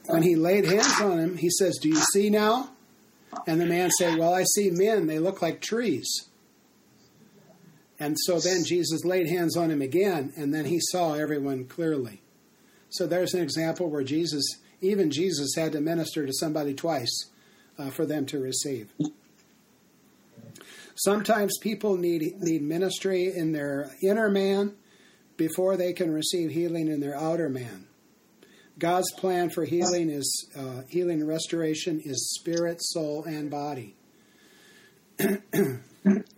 [0.06, 2.70] when he laid hands on him, he says, Do you see now?
[3.46, 6.06] And the man said, Well, I see men, they look like trees.
[7.98, 12.20] And so then Jesus laid hands on him again, and then he saw everyone clearly.
[12.90, 14.44] So there's an example where Jesus,
[14.80, 17.26] even Jesus, had to minister to somebody twice
[17.78, 18.92] uh, for them to receive.
[20.94, 24.74] Sometimes people need need ministry in their inner man
[25.36, 27.86] before they can receive healing in their outer man.
[28.78, 33.94] God's plan for healing is uh, healing and restoration is spirit, soul, and body.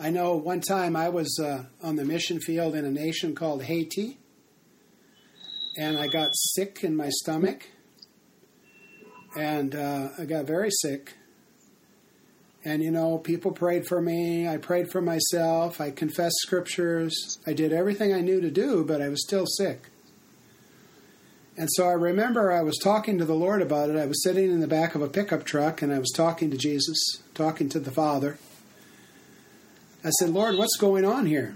[0.00, 3.64] I know one time I was uh, on the mission field in a nation called
[3.64, 4.18] Haiti,
[5.76, 7.66] and I got sick in my stomach,
[9.36, 11.14] and uh, I got very sick.
[12.64, 14.46] And you know, people prayed for me.
[14.46, 15.80] I prayed for myself.
[15.80, 17.38] I confessed scriptures.
[17.44, 19.88] I did everything I knew to do, but I was still sick.
[21.56, 23.96] And so I remember I was talking to the Lord about it.
[23.96, 26.56] I was sitting in the back of a pickup truck and I was talking to
[26.56, 26.96] Jesus,
[27.34, 28.38] talking to the Father.
[30.08, 31.54] I said, Lord, what's going on here?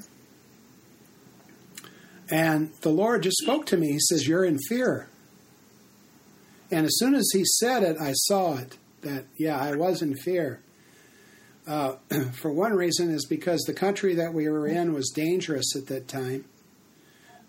[2.30, 3.92] And the Lord just spoke to me.
[3.92, 5.08] He says, You're in fear.
[6.70, 10.14] And as soon as he said it, I saw it that, yeah, I was in
[10.16, 10.60] fear.
[11.66, 11.96] Uh,
[12.32, 16.08] for one reason, is because the country that we were in was dangerous at that
[16.08, 16.44] time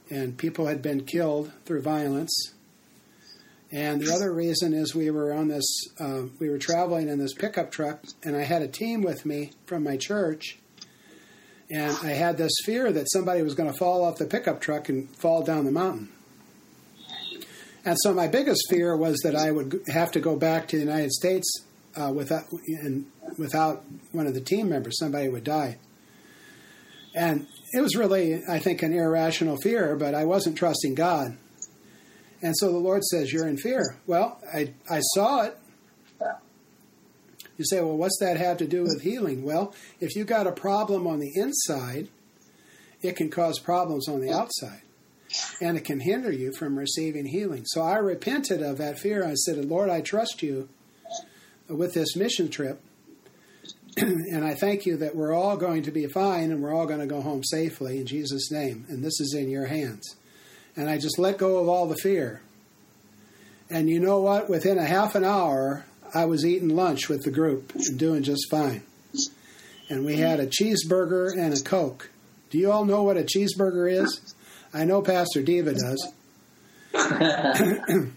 [0.10, 2.54] and people had been killed through violence.
[3.72, 5.66] And the other reason is we were on this,
[6.00, 9.52] uh, we were traveling in this pickup truck, and I had a team with me
[9.66, 10.60] from my church,
[11.74, 14.90] and I had this fear that somebody was going to fall off the pickup truck
[14.90, 16.10] and fall down the mountain.
[17.84, 20.84] And so my biggest fear was that I would have to go back to the
[20.84, 21.52] United States
[21.96, 23.08] uh, without, and
[23.40, 25.00] without one of the team members.
[25.00, 25.80] Somebody would die.
[27.16, 31.38] And it was really, I think, an irrational fear, but I wasn't trusting God.
[32.44, 33.98] And so the Lord says, You're in fear.
[34.06, 35.58] Well, I, I saw it.
[37.64, 39.44] You say, Well, what's that have to do with healing?
[39.44, 42.10] Well, if you got a problem on the inside,
[43.02, 44.82] it can cause problems on the outside.
[45.62, 47.64] And it can hinder you from receiving healing.
[47.66, 49.26] So I repented of that fear.
[49.26, 50.68] I said, Lord, I trust you
[51.70, 52.82] with this mission trip
[53.98, 57.00] and I thank you that we're all going to be fine and we're all going
[57.00, 58.86] to go home safely in Jesus' name.
[58.90, 60.16] And this is in your hands.
[60.76, 62.42] And I just let go of all the fear.
[63.70, 64.50] And you know what?
[64.50, 68.50] Within a half an hour, I was eating lunch with the group and doing just
[68.50, 68.84] fine.
[69.90, 72.10] And we had a cheeseburger and a Coke.
[72.50, 74.36] Do you all know what a cheeseburger is?
[74.74, 76.14] I know Pastor Diva does.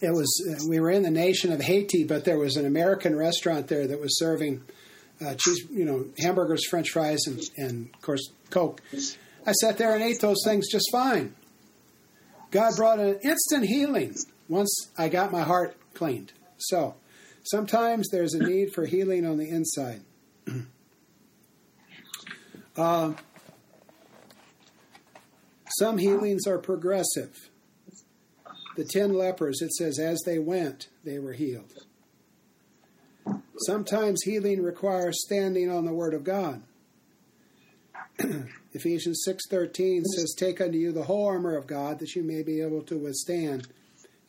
[0.00, 3.16] it was uh, we were in the nation of Haiti, but there was an American
[3.16, 4.62] restaurant there that was serving
[5.24, 8.80] uh, cheese, you know, hamburgers, French fries, and, and of course Coke.
[9.46, 11.34] I sat there and ate those things just fine.
[12.50, 14.14] God brought an instant healing
[14.48, 16.32] once I got my heart cleaned.
[16.60, 16.94] So
[17.42, 20.02] sometimes there's a need for healing on the inside.
[22.76, 23.12] uh,
[25.78, 27.50] some healings are progressive
[28.80, 31.84] the ten lepers, it says, as they went, they were healed.
[33.66, 36.62] Sometimes healing requires standing on the word of God.
[38.72, 42.62] Ephesians 6:13 says, "Take unto you the whole armor of God, that you may be
[42.62, 43.68] able to withstand,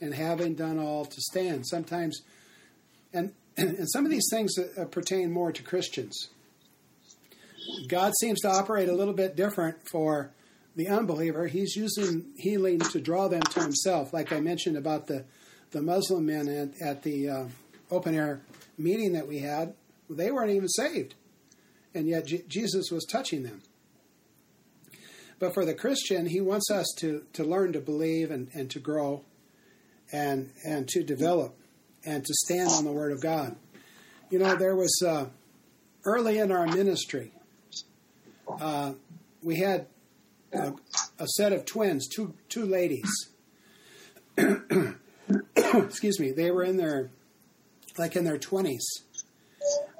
[0.01, 2.21] and having done all to stand." Sometimes,
[3.13, 6.29] and and some of these things uh, pertain more to Christians.
[7.87, 10.31] God seems to operate a little bit different for
[10.75, 15.25] the unbeliever, he's using healing to draw them to himself, like I mentioned about the,
[15.71, 17.45] the Muslim men at, at the uh,
[17.89, 18.41] open air
[18.77, 19.73] meeting that we had.
[20.09, 21.15] They weren't even saved,
[21.93, 23.61] and yet J- Jesus was touching them.
[25.39, 28.79] But for the Christian, he wants us to, to learn to believe and, and to
[28.79, 29.23] grow
[30.11, 31.55] and, and to develop
[32.05, 33.55] and to stand on the Word of God.
[34.29, 35.25] You know, there was uh,
[36.05, 37.31] early in our ministry,
[38.59, 38.93] uh,
[39.43, 39.87] we had
[40.53, 40.73] a,
[41.19, 43.29] a set of twins, two two ladies.
[45.55, 46.31] Excuse me.
[46.31, 47.11] They were in their
[47.97, 48.85] like in their twenties,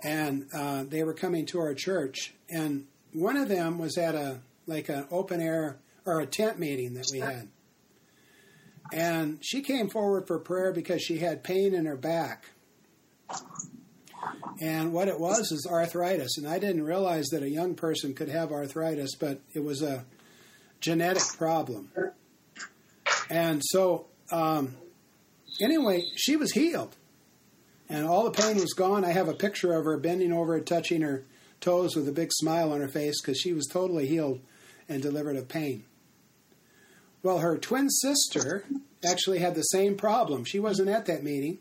[0.03, 2.33] and uh, they were coming to our church.
[2.49, 6.93] And one of them was at a like an open air or a tent meeting
[6.95, 7.49] that we had.
[8.91, 12.45] And she came forward for prayer because she had pain in her back.
[14.61, 16.37] And what it was is arthritis.
[16.37, 20.05] And I didn't realize that a young person could have arthritis, but it was a
[20.79, 21.89] genetic problem.
[23.29, 24.75] And so, um,
[25.61, 26.95] anyway, she was healed.
[27.89, 29.03] And all the pain was gone.
[29.03, 31.25] I have a picture of her bending over touching her
[31.59, 34.41] toes with a big smile on her face because she was totally healed
[34.87, 35.83] and delivered of pain.
[37.23, 38.65] Well, her twin sister
[39.05, 40.43] actually had the same problem.
[40.43, 41.59] She wasn't at that meeting,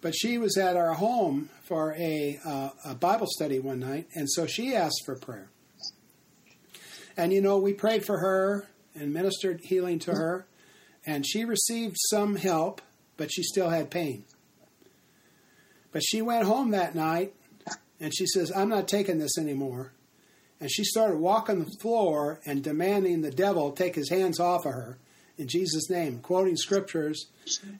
[0.00, 4.30] But she was at our home for a, uh, a Bible study one night, and
[4.30, 5.50] so she asked for prayer.
[7.16, 10.46] And you know, we prayed for her and ministered healing to her,
[11.04, 12.80] and she received some help,
[13.16, 14.24] but she still had pain.
[15.90, 17.34] But she went home that night
[17.98, 19.92] and she says, I'm not taking this anymore.
[20.60, 24.74] And she started walking the floor and demanding the devil take his hands off of
[24.74, 24.98] her
[25.38, 27.26] in Jesus' name, quoting scriptures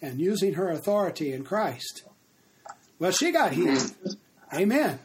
[0.01, 2.05] and using her authority in Christ.
[2.99, 3.95] Well, she got healed.
[4.55, 5.01] Amen.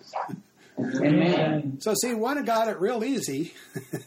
[0.80, 1.78] Amen.
[1.82, 3.54] So, see, one got it real easy,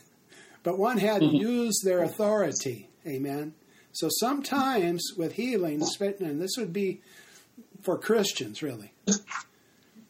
[0.63, 2.89] but one had to use their authority.
[3.07, 3.55] Amen.
[3.93, 7.01] So, sometimes with healing, and this would be
[7.83, 8.93] for Christians, really.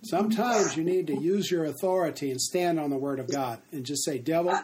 [0.09, 3.85] Sometimes you need to use your authority and stand on the Word of God and
[3.85, 4.57] just say, Devil,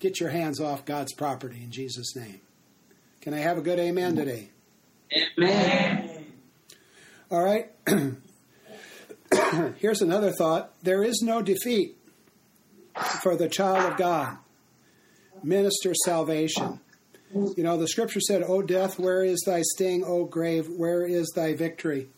[0.00, 2.40] get your hands off God's property in Jesus' name.
[3.20, 4.50] Can I have a good amen today?
[5.38, 6.26] Amen.
[7.30, 7.70] All right.
[9.78, 11.96] Here's another thought there is no defeat
[13.22, 14.36] for the child of God.
[15.44, 16.80] Minister salvation.
[17.32, 20.04] You know, the scripture said, O death, where is thy sting?
[20.04, 22.08] O grave, where is thy victory?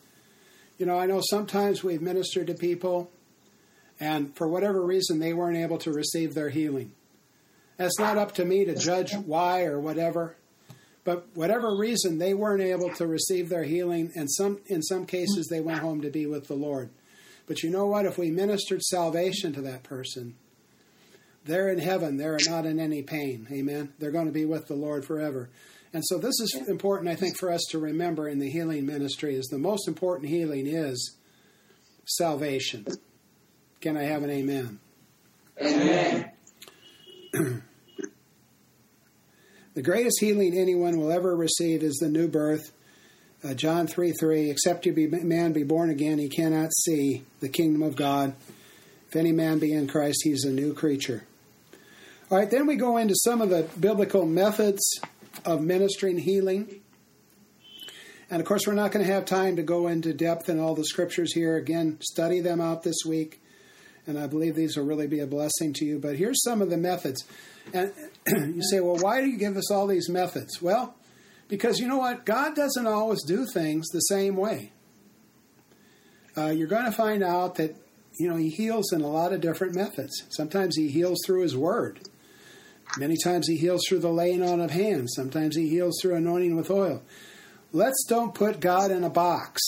[0.78, 3.10] You know, I know sometimes we've ministered to people,
[4.00, 6.92] and for whatever reason, they weren't able to receive their healing.
[7.76, 10.36] That's not up to me to judge why or whatever.
[11.04, 15.48] But whatever reason, they weren't able to receive their healing, and some in some cases
[15.48, 16.90] they went home to be with the Lord.
[17.46, 18.06] But you know what?
[18.06, 20.34] If we ministered salvation to that person,
[21.44, 22.16] they're in heaven.
[22.16, 23.46] They're not in any pain.
[23.52, 23.92] Amen.
[23.98, 25.50] They're going to be with the Lord forever.
[25.94, 29.36] And so this is important, I think, for us to remember in the healing ministry
[29.36, 31.16] is the most important healing is
[32.04, 32.84] salvation.
[33.80, 34.80] Can I have an amen?
[35.62, 36.30] Amen.
[39.74, 42.70] The greatest healing anyone will ever receive is the new birth.
[43.42, 47.48] Uh, John 3 3, except you be man be born again, he cannot see the
[47.48, 48.36] kingdom of God.
[49.08, 51.24] If any man be in Christ, he's a new creature.
[52.30, 54.80] All right, then we go into some of the biblical methods
[55.44, 56.80] of ministering healing.
[58.30, 60.74] And of course, we're not going to have time to go into depth in all
[60.74, 61.56] the scriptures here.
[61.56, 63.40] Again, study them out this week.
[64.06, 65.98] And I believe these will really be a blessing to you.
[65.98, 67.24] But here's some of the methods.
[67.72, 67.92] And
[68.26, 70.60] you say, well, why do you give us all these methods?
[70.60, 70.94] Well,
[71.48, 72.24] because you know what?
[72.24, 74.72] God doesn't always do things the same way.
[76.36, 77.76] Uh, you're going to find out that,
[78.18, 80.24] you know, He heals in a lot of different methods.
[80.30, 82.00] Sometimes He heals through His Word.
[82.98, 85.12] Many times He heals through the laying on of hands.
[85.16, 87.02] Sometimes He heals through anointing with oil.
[87.72, 89.60] Let's don't put God in a box.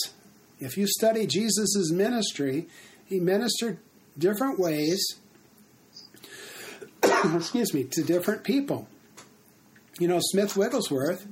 [0.60, 2.68] If you study Jesus' ministry,
[3.04, 3.78] He ministered
[4.18, 5.16] different ways
[7.34, 8.88] excuse me, to different people.
[9.98, 11.26] You know, Smith Wigglesworth,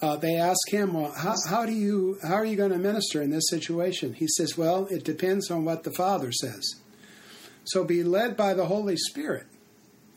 [0.00, 3.20] uh, they ask him, well, how, how, do you, how are you going to minister
[3.20, 4.14] in this situation?
[4.14, 6.76] He says, well, it depends on what the Father says.
[7.64, 9.46] So be led by the Holy Spirit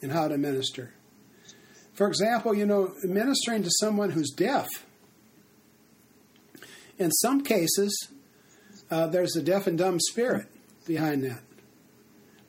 [0.02, 0.94] in how to minister.
[1.94, 4.68] For example, you know, ministering to someone who's deaf.
[6.98, 8.10] In some cases,
[8.90, 10.48] uh, there's a deaf and dumb spirit
[10.86, 11.42] behind that.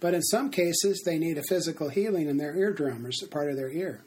[0.00, 3.56] But in some cases, they need a physical healing in their eardrum or part of
[3.56, 4.02] their ear.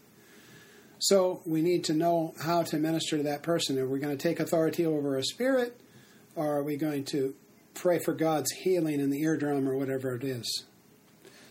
[1.00, 3.78] So we need to know how to minister to that person.
[3.78, 5.80] Are we going to take authority over a spirit,
[6.36, 7.36] or are we going to
[7.74, 10.64] pray for God's healing in the eardrum or whatever it is?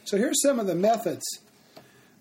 [0.05, 1.24] So here's some of the methods,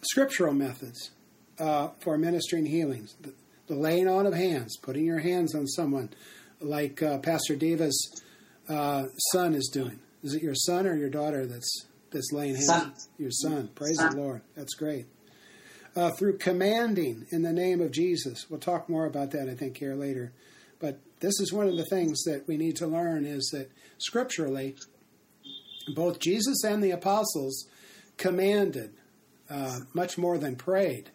[0.06, 1.12] scriptural methods,
[1.60, 3.16] uh, for ministering healings.
[3.22, 3.34] The,
[3.68, 6.10] the, laying on of hands, putting your hands on someone,
[6.60, 8.10] like uh, Pastor Davis'
[8.70, 10.00] uh, son is doing.
[10.24, 12.94] Is it your son or your daughter that's that's laying hands son.
[13.18, 13.70] your son.
[13.76, 14.16] Praise son.
[14.16, 14.42] the Lord.
[14.56, 15.08] That's great.
[15.96, 18.50] Uh, through commanding in the name of Jesus.
[18.50, 20.32] We'll talk more about that, I think, here later.
[20.80, 24.76] But this is one of the things that we need to learn is that scripturally,
[25.96, 27.68] both Jesus and the apostles
[28.18, 28.94] commanded
[29.50, 31.12] uh, much more than prayed.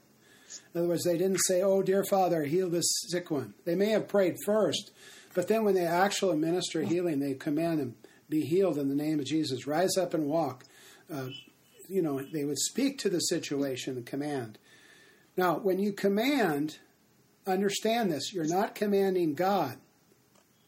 [0.74, 3.54] In other words, they didn't say, Oh, dear Father, heal this sick one.
[3.64, 4.90] They may have prayed first,
[5.34, 7.96] but then when they actually minister healing, they command them,
[8.28, 9.66] Be healed in the name of Jesus.
[9.66, 10.64] Rise up and walk
[11.12, 11.28] uh,
[11.88, 14.58] you know, they would speak to the situation and command.
[15.36, 16.78] Now, when you command,
[17.46, 19.76] understand this you're not commanding God,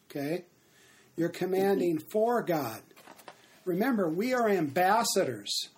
[0.09, 0.45] okay?
[1.15, 2.81] You're commanding for God.
[3.65, 5.69] Remember, we are ambassadors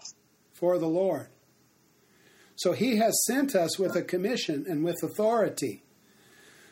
[0.54, 1.28] for the Lord.
[2.56, 5.84] So he has sent us with a commission and with authority.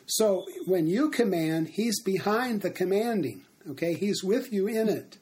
[0.06, 3.94] So when you command, he's behind the commanding, okay?
[3.94, 5.18] He's with you in it.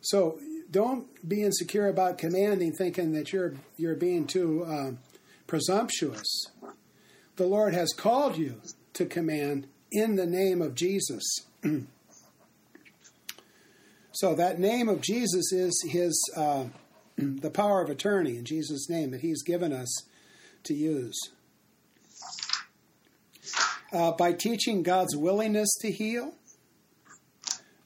[0.00, 0.38] So
[0.70, 4.92] don't be insecure about commanding, thinking that you're you're being too uh,
[5.46, 6.46] presumptuous.
[7.36, 8.60] The Lord has called you
[8.94, 11.24] to command in the name of Jesus.
[14.12, 16.64] so that name of Jesus is his uh,
[17.40, 20.04] the power of attorney in Jesus' name that he's given us
[20.64, 21.18] to use.
[23.92, 26.34] Uh, by teaching God's willingness to heal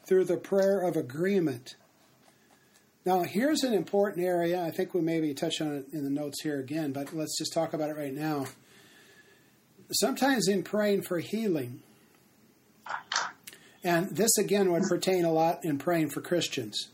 [0.06, 1.76] through the prayer of agreement.
[3.06, 4.62] Now, here's an important area.
[4.62, 7.52] I think we maybe touch on it in the notes here again, but let's just
[7.52, 8.46] talk about it right now.
[9.92, 11.82] Sometimes in praying for healing,
[13.84, 16.88] and this again would pertain a lot in praying for Christians,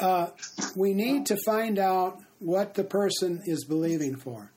[0.00, 0.28] uh,
[0.76, 4.52] we need to find out what the person is believing for.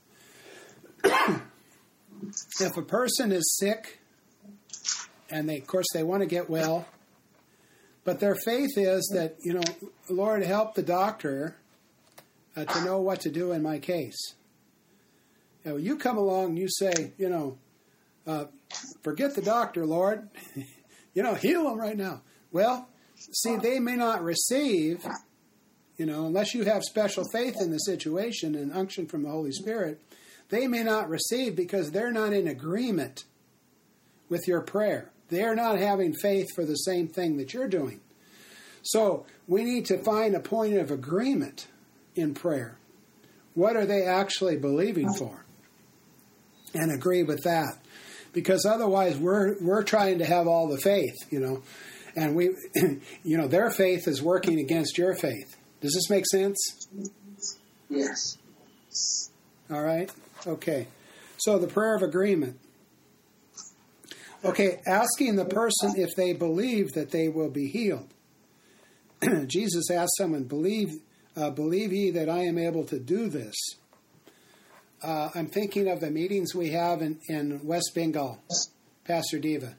[1.04, 4.00] if a person is sick,
[5.30, 6.86] and they, of course, they want to get well,
[8.04, 9.62] but their faith is that, you know,
[10.10, 11.56] Lord, help the doctor
[12.56, 14.36] uh, to know what to do in my case.
[15.64, 17.58] You, come along and you say, you know,
[18.26, 18.46] uh,
[19.04, 20.28] forget the doctor, Lord.
[21.14, 22.22] you know, heal them right now.
[22.52, 25.06] Well, see, they may not receive,
[26.02, 29.52] you know, unless you have special faith in the situation and unction from the Holy
[29.52, 30.02] Spirit,
[30.50, 33.26] they may not receive because they're not in agreement
[34.28, 35.12] with your prayer.
[35.30, 38.02] They're not having faith for the same thing that you're doing.
[38.82, 41.68] So we need to find a point of agreement
[42.16, 42.80] in prayer.
[43.54, 45.46] What are they actually believing for?
[46.74, 47.78] And agree with that.
[48.34, 51.62] Because otherwise we're we're trying to have all the faith, you know.
[52.16, 52.56] And we
[53.24, 55.58] you know, their faith is working against your faith.
[55.82, 56.88] Does this make sense?
[57.90, 58.38] Yes.
[59.70, 60.12] All right.
[60.46, 60.88] Okay.
[61.38, 62.60] So the prayer of agreement.
[64.44, 68.08] Okay, asking the person if they believe that they will be healed.
[69.48, 70.90] Jesus asked someone, "Believe,
[71.36, 73.56] uh, believe ye that I am able to do this."
[75.04, 78.40] Uh, I'm thinking of the meetings we have in, in West Bengal,
[79.04, 79.76] Pastor Diva,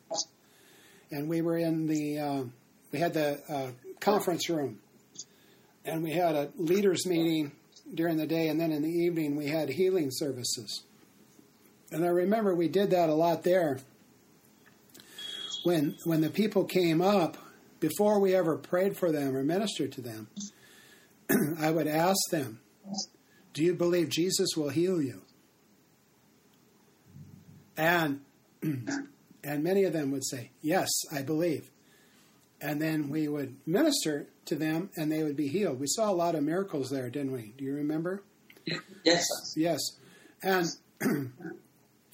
[1.10, 2.44] and we were in the uh,
[2.92, 4.78] we had the uh, conference room,
[5.84, 7.52] and we had a leaders meeting
[7.94, 10.82] during the day, and then in the evening we had healing services.
[11.90, 13.80] And I remember we did that a lot there
[15.62, 17.36] when when the people came up,
[17.80, 20.28] before we ever prayed for them or ministered to them,
[21.58, 22.60] I would ask them,
[23.52, 25.22] "Do you believe Jesus will heal you?"
[27.76, 28.20] And
[28.62, 31.70] and many of them would say, "Yes, I believe."
[32.60, 35.80] And then we would minister to them, and they would be healed.
[35.80, 37.54] We saw a lot of miracles there, didn't we?
[37.56, 38.22] Do you remember?
[39.04, 39.26] Yes.
[39.56, 39.80] Yes,
[40.42, 40.68] and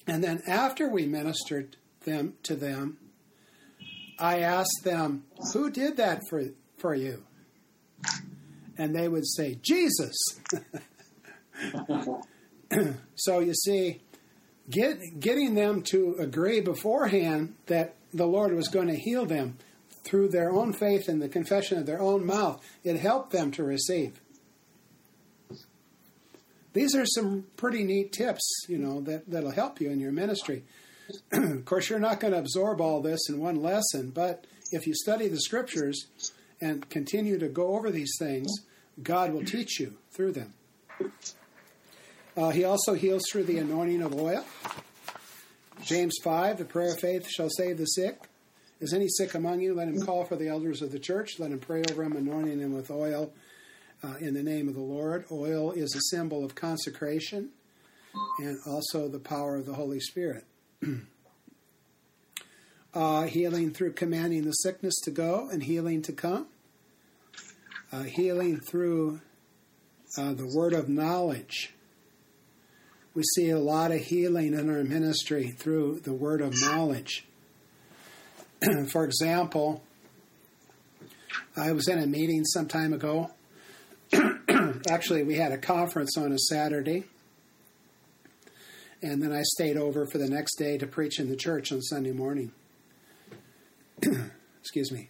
[0.07, 2.97] and then after we ministered them to them,
[4.17, 6.45] I asked them, "Who did that for
[6.77, 7.23] for you?"
[8.77, 10.15] And they would say, "Jesus."
[13.15, 14.01] so you see,
[14.69, 19.57] get getting them to agree beforehand that the Lord was going to heal them
[20.09, 23.63] through their own faith and the confession of their own mouth, it helped them to
[23.63, 24.19] receive.
[26.73, 30.63] These are some pretty neat tips, you know, that, that'll help you in your ministry.
[31.31, 34.93] of course, you're not going to absorb all this in one lesson, but if you
[34.95, 36.07] study the scriptures
[36.59, 38.49] and continue to go over these things,
[39.01, 40.53] God will teach you through them.
[42.35, 44.43] Uh, he also heals through the anointing of oil.
[45.83, 48.28] James 5, the prayer of faith shall save the sick.
[48.79, 49.73] Is any sick among you?
[49.73, 51.39] Let him call for the elders of the church.
[51.39, 53.33] Let him pray over him, anointing him with oil
[54.03, 55.25] uh, in the name of the Lord.
[55.31, 57.49] Oil is a symbol of consecration
[58.39, 60.45] and also the power of the Holy Spirit.
[62.93, 66.47] uh, healing through commanding the sickness to go and healing to come.
[67.91, 69.19] Uh, healing through
[70.17, 71.73] uh, the word of knowledge.
[73.13, 77.25] We see a lot of healing in our ministry through the word of knowledge.
[78.91, 79.83] For example,
[81.55, 83.31] I was in a meeting some time ago.
[84.89, 87.05] Actually, we had a conference on a Saturday,
[89.01, 91.81] and then I stayed over for the next day to preach in the church on
[91.81, 92.51] Sunday morning.
[94.61, 95.09] Excuse me.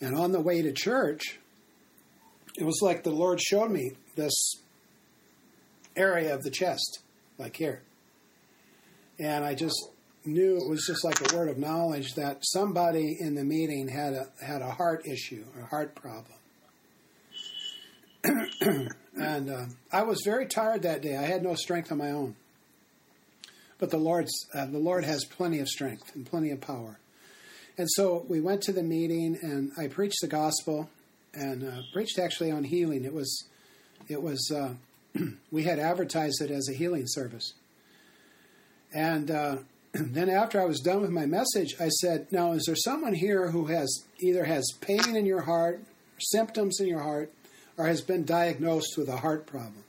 [0.00, 1.38] And on the way to church,
[2.56, 4.32] it was like the Lord showed me this
[5.94, 7.00] area of the chest,
[7.38, 7.82] like here.
[9.22, 9.88] And I just
[10.24, 14.14] knew it was just like a word of knowledge that somebody in the meeting had
[14.14, 16.38] a had a heart issue, a heart problem.
[19.14, 21.16] and uh, I was very tired that day.
[21.16, 22.34] I had no strength of my own.
[23.78, 26.98] But the Lord's uh, the Lord has plenty of strength and plenty of power.
[27.78, 30.90] And so we went to the meeting, and I preached the gospel,
[31.32, 33.04] and uh, preached actually on healing.
[33.04, 33.46] It was
[34.08, 34.74] it was uh,
[35.52, 37.54] we had advertised it as a healing service.
[38.94, 39.56] And uh,
[39.92, 43.50] then after I was done with my message, I said, "Now, is there someone here
[43.50, 45.80] who has either has pain in your heart,
[46.18, 47.32] symptoms in your heart,
[47.76, 49.84] or has been diagnosed with a heart problem?"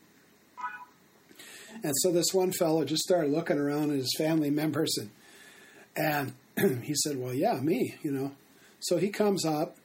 [1.83, 6.83] And so this one fellow just started looking around at his family members, and and
[6.83, 8.31] he said, "Well, yeah, me, you know."
[8.79, 9.77] So he comes up,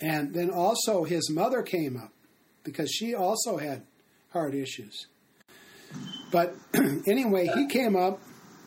[0.00, 2.12] and then also his mother came up
[2.64, 3.82] because she also had
[4.32, 5.06] heart issues.
[6.30, 6.54] But
[7.06, 8.20] anyway, he came up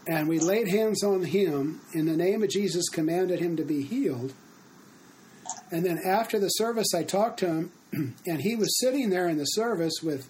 [0.08, 3.84] and we laid hands on him in the name of Jesus, commanded him to be
[3.84, 4.34] healed.
[5.72, 7.72] And then after the service, I talked to him,
[8.26, 10.30] and he was sitting there in the service with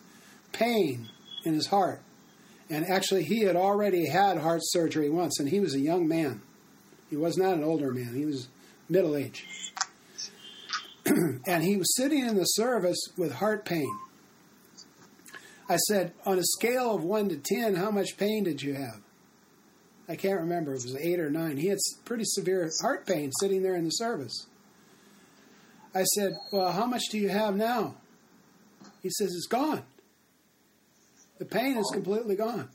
[0.52, 1.10] pain
[1.44, 2.02] in his heart.
[2.70, 6.42] And actually, he had already had heart surgery once, and he was a young man.
[7.10, 8.48] He was not an older man, he was
[8.88, 9.46] middle age.
[11.06, 13.92] and he was sitting in the service with heart pain.
[15.68, 19.00] I said, on a scale of 1 to 10, how much pain did you have?
[20.12, 20.72] I can't remember.
[20.72, 21.56] It was 8 or 9.
[21.56, 24.46] He had pretty severe heart pain sitting there in the service.
[25.96, 27.96] I said, Well, how much do you have now?
[29.02, 29.84] He says, It's gone.
[31.40, 32.68] The pain is completely gone.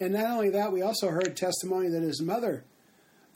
[0.00, 2.64] And not only that, we also heard testimony that his mother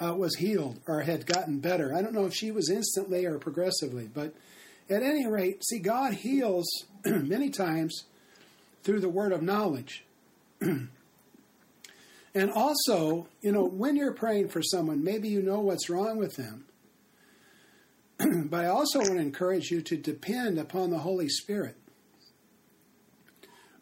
[0.04, 1.94] uh, was healed or had gotten better.
[1.94, 4.34] I don't know if she was instantly or progressively, but
[4.90, 6.66] at any rate, see, God heals
[7.04, 8.02] many times
[8.82, 10.04] through the word of knowledge.
[12.38, 16.36] and also, you know, when you're praying for someone, maybe you know what's wrong with
[16.36, 16.64] them.
[18.48, 21.76] but I also want to encourage you to depend upon the Holy Spirit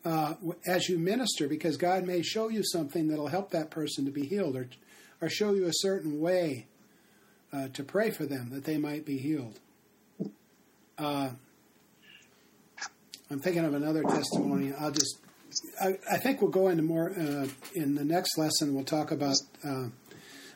[0.04, 0.34] uh,
[0.66, 4.24] as you minister, because God may show you something that'll help that person to be
[4.24, 4.68] healed, or
[5.20, 6.66] or show you a certain way
[7.52, 9.58] uh, to pray for them that they might be healed.
[10.98, 11.30] Uh,
[13.30, 14.72] I'm thinking of another testimony.
[14.78, 15.18] I'll just,
[15.80, 18.74] I, I think we'll go into more uh, in the next lesson.
[18.74, 19.88] We'll talk about uh,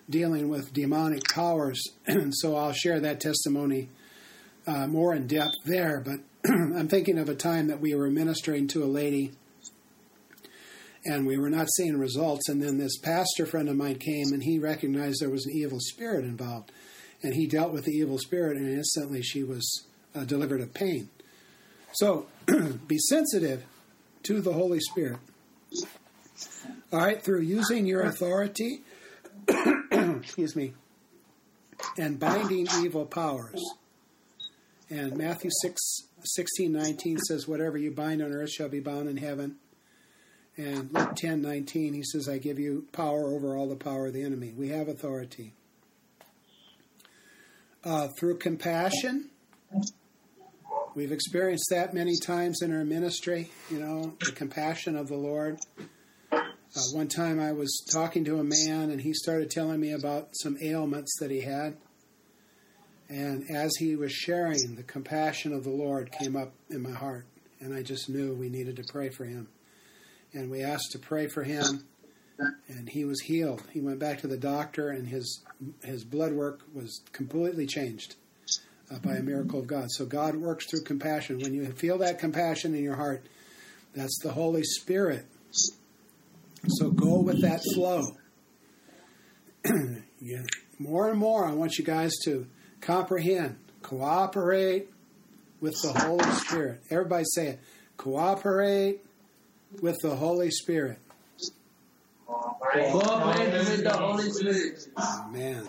[0.08, 3.88] dealing with demonic powers, and so I'll share that testimony
[4.66, 6.00] uh, more in depth there.
[6.00, 6.20] But
[6.50, 9.32] I'm thinking of a time that we were ministering to a lady
[11.04, 12.48] and we were not seeing results.
[12.48, 15.78] And then this pastor friend of mine came and he recognized there was an evil
[15.80, 16.72] spirit involved.
[17.22, 21.10] And he dealt with the evil spirit, and instantly she was uh, delivered of pain.
[21.92, 22.26] So
[22.86, 23.64] be sensitive
[24.24, 25.18] to the Holy Spirit.
[26.92, 28.82] All right, through using your authority,
[29.90, 30.74] excuse me,
[31.98, 33.62] and binding evil powers.
[34.88, 35.80] And Matthew 6,
[36.24, 39.56] 16, 19 says, Whatever you bind on earth shall be bound in heaven
[40.60, 44.12] and Luke 10 19, he says, I give you power over all the power of
[44.12, 44.52] the enemy.
[44.56, 45.54] We have authority.
[47.82, 49.30] Uh, through compassion,
[50.94, 55.58] we've experienced that many times in our ministry, you know, the compassion of the Lord.
[56.32, 56.40] Uh,
[56.92, 60.56] one time I was talking to a man and he started telling me about some
[60.62, 61.76] ailments that he had.
[63.08, 67.26] And as he was sharing, the compassion of the Lord came up in my heart.
[67.60, 69.48] And I just knew we needed to pray for him
[70.32, 71.84] and we asked to pray for him,
[72.68, 73.62] and he was healed.
[73.72, 75.42] He went back to the doctor, and his
[75.82, 78.16] his blood work was completely changed
[78.90, 79.86] uh, by a miracle of God.
[79.90, 81.38] So God works through compassion.
[81.38, 83.24] When you feel that compassion in your heart,
[83.94, 85.26] that's the Holy Spirit.
[86.66, 88.02] So go with that flow.
[90.20, 90.42] yeah.
[90.78, 92.46] More and more, I want you guys to
[92.80, 94.88] comprehend, cooperate
[95.60, 96.80] with the Holy Spirit.
[96.90, 97.60] Everybody say it.
[97.96, 99.00] Cooperate
[99.82, 100.98] with the Holy Spirit.
[102.26, 104.86] Cooperate with the Holy Spirit.
[104.96, 105.68] Amen.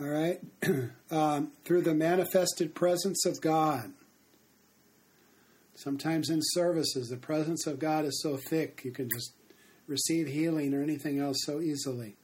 [0.00, 0.40] All right.
[1.08, 3.92] Um, through the manifested presence of God.
[5.76, 9.34] Sometimes in services, the presence of God is so thick you can just
[9.86, 12.16] receive healing or anything else so easily.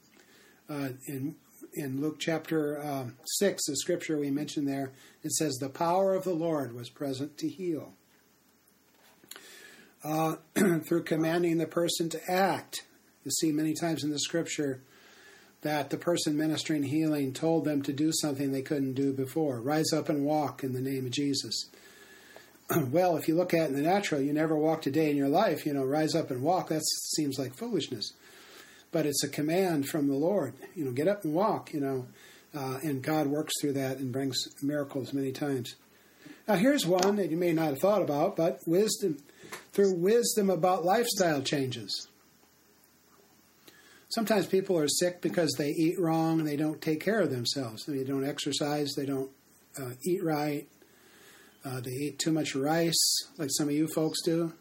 [0.68, 1.36] Uh, in
[1.74, 4.90] in Luke chapter um, 6, the scripture we mentioned there,
[5.22, 7.94] it says, The power of the Lord was present to heal
[10.02, 10.36] uh,
[10.84, 12.82] through commanding the person to act.
[13.24, 14.82] You see many times in the scripture
[15.62, 19.60] that the person ministering healing told them to do something they couldn't do before.
[19.60, 21.66] Rise up and walk in the name of Jesus.
[22.90, 25.16] well, if you look at it in the natural, you never walked a day in
[25.16, 26.68] your life, you know, rise up and walk.
[26.68, 26.82] That
[27.14, 28.12] seems like foolishness.
[28.90, 30.54] But it's a command from the Lord.
[30.74, 32.06] You know, get up and walk, you know.
[32.54, 35.76] Uh, and God works through that and brings miracles many times.
[36.46, 39.18] Now, here's one that you may not have thought about, but wisdom
[39.72, 42.08] through wisdom about lifestyle changes.
[44.14, 47.86] Sometimes people are sick because they eat wrong and they don't take care of themselves.
[47.86, 49.30] They don't exercise, they don't
[49.80, 50.66] uh, eat right.
[51.64, 54.52] Uh, they eat too much rice, like some of you folks do.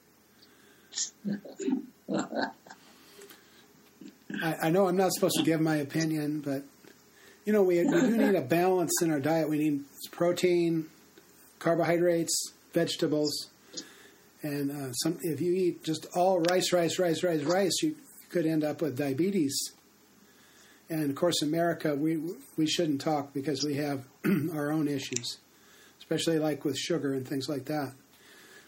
[4.42, 6.64] I, I know I'm not supposed to give my opinion, but
[7.44, 9.50] you know we, we do need a balance in our diet.
[9.50, 9.82] We need
[10.12, 10.86] protein,
[11.60, 13.50] carbohydrates, vegetables,
[14.44, 15.18] and uh, some.
[15.22, 17.96] If you eat just all rice, rice, rice, rice, rice, you
[18.32, 19.72] could end up with diabetes.
[20.90, 22.22] And of course, America, we
[22.58, 24.06] we shouldn't talk because we have
[24.54, 25.38] our own issues,
[26.00, 27.94] especially like with sugar and things like that.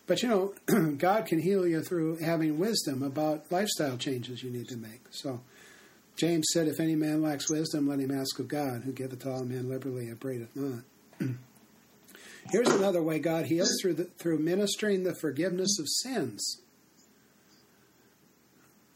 [0.05, 4.67] But you know, God can heal you through having wisdom about lifestyle changes you need
[4.69, 5.01] to make.
[5.11, 5.41] So
[6.15, 9.31] James said, If any man lacks wisdom, let him ask of God, who giveth to
[9.31, 10.83] all men liberally, upbraideth not.
[12.51, 16.61] Here's another way God heals through the, through ministering the forgiveness of sins.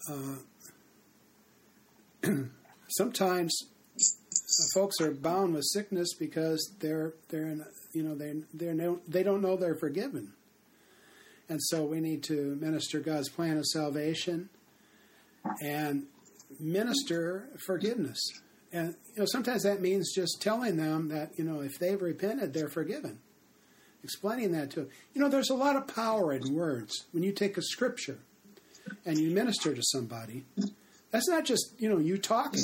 [0.10, 0.36] Uh,
[2.90, 3.58] sometimes
[4.74, 9.24] folks are bound with sickness because they're they're in, you know they they no, they
[9.24, 10.34] don't know they're forgiven,
[11.50, 14.50] and so we need to minister God's plan of salvation
[15.62, 16.04] and
[16.60, 18.20] minister forgiveness.
[18.72, 22.54] And you know sometimes that means just telling them that you know if they've repented,
[22.54, 23.20] they're forgiven.
[24.04, 24.90] Explaining that to them.
[25.14, 27.06] You know, there's a lot of power in words.
[27.12, 28.20] When you take a scripture
[29.06, 30.46] and you minister to somebody,
[31.18, 32.64] that's not just you know you talking.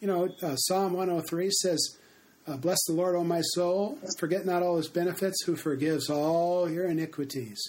[0.00, 1.98] You know, uh, Psalm 103 says,
[2.46, 6.70] uh, "Bless the Lord, O my soul, forget not all His benefits, who forgives all
[6.70, 7.60] your iniquities,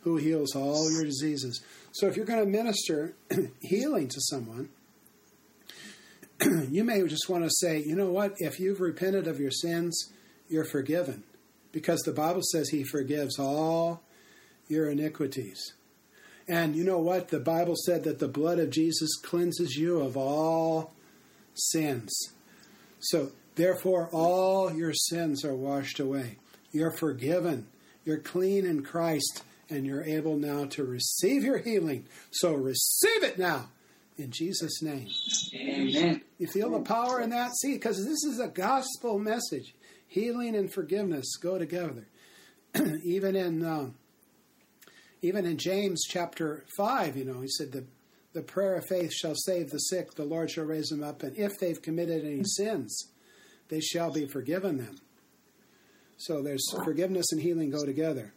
[0.00, 1.60] who heals all your diseases."
[1.92, 3.14] So, if you're going to minister
[3.60, 4.70] healing to someone,
[6.70, 8.32] you may just want to say, "You know what?
[8.38, 10.10] If you've repented of your sins,
[10.48, 11.22] you're forgiven."
[11.70, 14.00] Because the Bible says He forgives all
[14.68, 15.74] your iniquities.
[16.48, 17.28] And you know what?
[17.28, 20.92] The Bible said that the blood of Jesus cleanses you of all
[21.54, 22.12] sins.
[23.00, 26.36] So, therefore, all your sins are washed away.
[26.70, 27.66] You're forgiven.
[28.04, 32.06] You're clean in Christ, and you're able now to receive your healing.
[32.30, 33.68] So, receive it now
[34.16, 35.08] in Jesus' name.
[35.54, 36.20] Amen.
[36.38, 37.56] You feel the power in that?
[37.56, 39.74] See, because this is a gospel message.
[40.06, 42.06] Healing and forgiveness go together.
[43.04, 43.64] Even in.
[43.64, 43.94] Um,
[45.22, 47.84] even in James chapter 5, you know, he said, the,
[48.32, 51.36] the prayer of faith shall save the sick, the Lord shall raise them up, and
[51.36, 53.12] if they've committed any sins,
[53.68, 55.00] they shall be forgiven them.
[56.18, 58.32] So there's forgiveness and healing go together.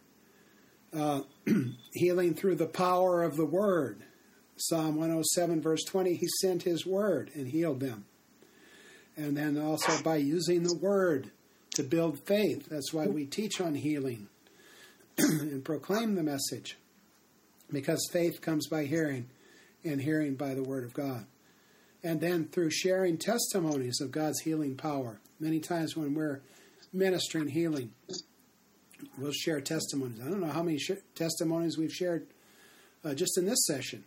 [0.92, 1.22] Uh,
[1.92, 4.02] healing through the power of the word.
[4.56, 8.04] Psalm 107, verse 20, he sent his word and healed them.
[9.16, 11.30] And then also by using the word
[11.74, 12.66] to build faith.
[12.68, 14.28] That's why we teach on healing
[15.40, 16.76] and proclaim the message
[17.72, 19.28] because faith comes by hearing
[19.84, 21.26] and hearing by the word of God.
[22.02, 25.20] And then through sharing testimonies of God's healing power.
[25.38, 26.40] Many times when we're
[26.92, 27.92] ministering healing,
[29.18, 30.20] we'll share testimonies.
[30.20, 32.26] I don't know how many sh- testimonies we've shared
[33.04, 34.04] uh, just in this session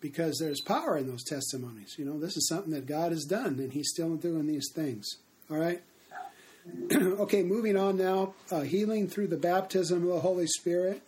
[0.00, 1.96] because there's power in those testimonies.
[1.98, 5.08] You know, this is something that God has done and He's still doing these things.
[5.50, 5.82] All right?
[6.92, 8.34] okay, moving on now.
[8.50, 11.02] Uh, healing through the baptism of the Holy Spirit.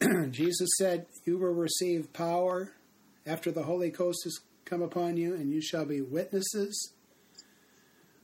[0.30, 2.72] Jesus said, You will receive power
[3.24, 6.92] after the Holy Ghost has come upon you, and you shall be witnesses,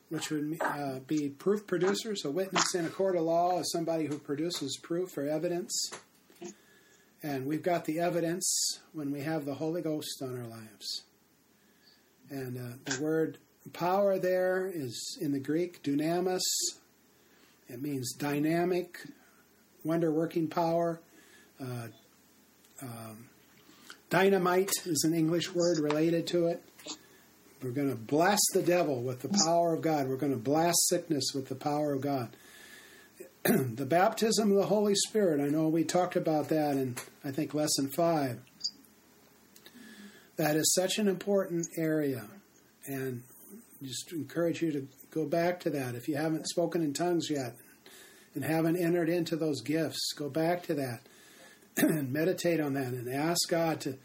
[0.09, 2.25] which would uh, be proof producers.
[2.25, 5.91] A witness in a court of law is somebody who produces proof or evidence.
[7.23, 11.03] And we've got the evidence when we have the Holy Ghost on our lives.
[12.29, 13.39] And uh, the word
[13.71, 16.41] power there is in the Greek dunamis.
[17.69, 18.99] It means dynamic,
[19.85, 21.01] wonder working power.
[21.61, 21.89] Uh,
[22.83, 23.29] um,
[24.11, 26.63] dynamite is an English word related to it.
[27.63, 30.09] We're going to blast the devil with the power of God.
[30.09, 32.31] We're going to blast sickness with the power of God.
[33.45, 37.55] the baptism of the Holy Spirit, I know we talked about that in, I think,
[37.55, 38.41] lesson five.
[40.37, 42.25] That is such an important area.
[42.87, 43.23] And
[43.83, 45.95] just encourage you to go back to that.
[45.95, 47.57] If you haven't spoken in tongues yet
[48.35, 51.01] and haven't entered into those gifts, go back to that
[51.77, 53.99] and meditate on that and ask God to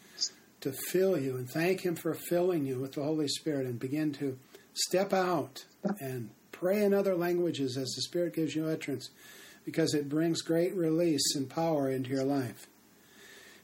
[0.61, 4.11] to fill you and thank Him for filling you with the Holy Spirit and begin
[4.13, 4.38] to
[4.73, 5.65] step out
[5.99, 9.09] and pray in other languages as the Spirit gives you utterance
[9.65, 12.67] because it brings great release and power into your life.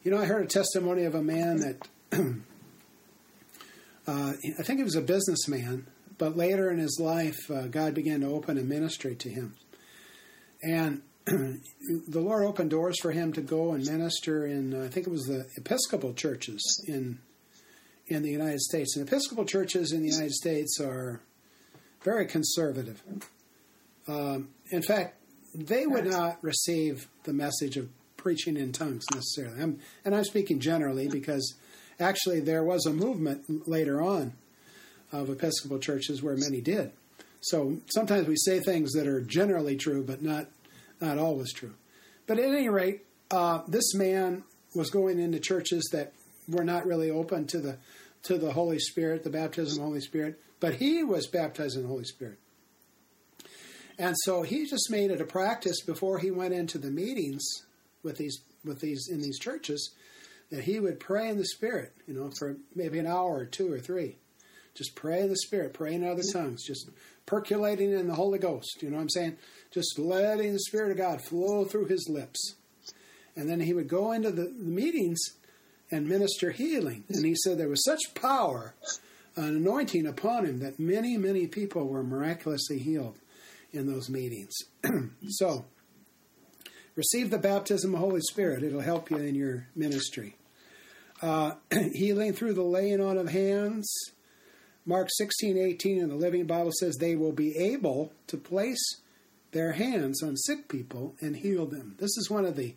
[0.04, 1.88] You know, I heard a testimony of a man that
[4.08, 5.88] uh, I think he was a businessman,
[6.18, 9.56] but later in his life, uh, God began to open a ministry to him.
[10.62, 15.08] And the Lord opened doors for him to go and minister in, uh, I think
[15.08, 17.20] it was the Episcopal churches in
[18.08, 18.98] in the United States.
[18.98, 21.22] And Episcopal churches in the United States are
[22.04, 23.02] very conservative.
[24.08, 25.16] Um, in fact,
[25.56, 29.62] they would not receive the message of preaching in tongues necessarily.
[29.62, 31.56] I'm, and I'm speaking generally because
[32.00, 34.34] actually there was a movement later on
[35.14, 36.92] of Episcopal churches where many did.
[37.40, 40.48] So sometimes we say things that are generally true, but not
[41.00, 41.76] not always true.
[42.26, 44.44] But at any rate, uh, this man
[44.76, 46.14] was going into churches that
[46.48, 47.78] were not really open to the
[48.24, 50.40] to the Holy Spirit, the baptism of the Holy Spirit.
[50.60, 52.40] But he was baptized in the Holy Spirit.
[54.00, 57.44] And so he just made it a practice before he went into the meetings
[58.02, 59.94] with these with these in these churches
[60.50, 63.72] that he would pray in the Spirit, you know, for maybe an hour or two
[63.72, 64.18] or three.
[64.76, 66.90] Just pray the Spirit, pray in other tongues, just
[67.26, 68.82] percolating in the Holy Ghost.
[68.82, 69.38] You know what I'm saying?
[69.72, 72.56] Just letting the Spirit of God flow through his lips.
[73.36, 75.20] And then he would go into the, the meetings
[75.92, 77.04] and minister healing.
[77.10, 78.74] And he said there was such power,
[79.36, 83.18] an anointing upon him, that many, many people were miraculously healed
[83.72, 84.54] in those meetings.
[85.30, 85.66] so,
[86.96, 88.64] receive the baptism of the Holy Spirit.
[88.64, 90.36] It'll help you in your ministry.
[91.22, 91.54] Uh,
[91.94, 93.92] healing through the laying on of hands.
[94.86, 98.84] Mark 16, 18 in the Living Bible says they will be able to place
[99.52, 101.96] their hands on sick people and heal them.
[102.00, 102.76] This is one of the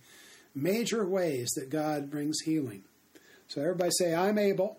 [0.54, 2.84] major ways that God brings healing.
[3.48, 4.78] So everybody say, I'm able.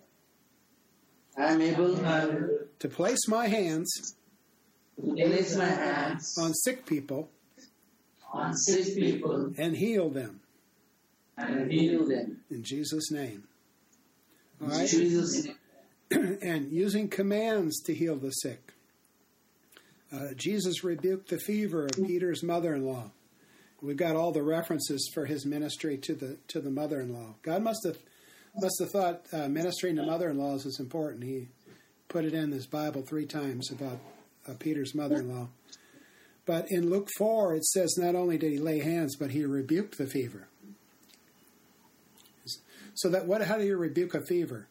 [1.38, 1.96] I'm able
[2.80, 4.16] to place my hands
[5.16, 7.30] place my hands on sick people
[8.34, 10.40] on sick people and heal them
[11.38, 12.42] and heal them.
[12.50, 13.44] in Jesus' name.
[14.60, 14.90] All In right?
[14.90, 15.56] Jesus' name.
[16.12, 18.74] and using commands to heal the sick.
[20.12, 23.12] Uh, Jesus rebuked the fever of Peter's mother-in-law.
[23.82, 27.36] We've got all the references for his ministry to the to the mother-in-law.
[27.44, 27.98] God must have
[28.60, 31.24] must have thought uh, ministering to mother-in-laws is important.
[31.24, 31.50] He
[32.08, 34.00] put it in his Bible three times about
[34.48, 35.50] uh, Peter's mother-in-law.
[36.46, 39.98] But in Luke four, it says not only did he lay hands, but he rebuked
[39.98, 40.48] the fever.
[42.96, 43.44] So that what?
[43.44, 44.68] How do you rebuke a fever?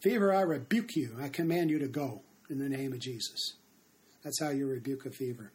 [0.00, 1.16] Fever, I rebuke you.
[1.20, 3.54] I command you to go in the name of Jesus.
[4.22, 5.52] That's how you rebuke a fever.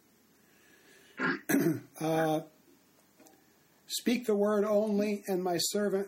[2.02, 2.42] uh,
[3.88, 6.08] Speak the word only, and my servant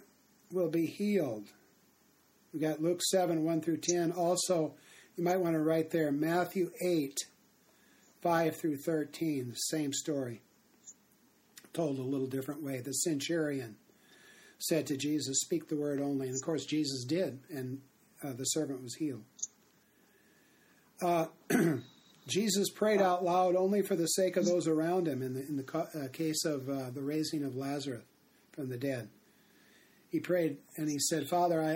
[0.51, 1.49] will be healed.
[2.51, 4.11] We got Luke 7, 1 through 10.
[4.11, 4.73] Also,
[5.15, 7.27] you might want to write there Matthew 8,
[8.23, 10.41] 5 through 13, the same story,
[11.73, 12.79] told a little different way.
[12.79, 13.75] The centurion
[14.57, 16.27] said to Jesus, Speak the word only.
[16.27, 17.81] And of course, Jesus did, and
[18.25, 19.23] uh, the servant was healed.
[21.01, 21.25] Uh,
[22.27, 25.57] Jesus prayed out loud only for the sake of those around him in the, in
[25.57, 28.03] the uh, case of uh, the raising of Lazarus
[28.51, 29.09] from the dead.
[30.09, 31.73] He prayed and he said, Father, I,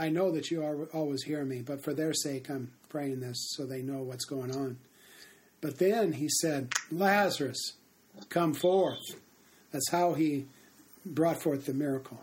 [0.00, 3.20] I, I know that you are, always hear me, but for their sake I'm praying
[3.20, 4.78] this so they know what's going on.
[5.60, 7.74] But then he said, Lazarus,
[8.28, 9.16] come forth.
[9.70, 10.46] That's how he
[11.04, 12.18] brought forth the miracle.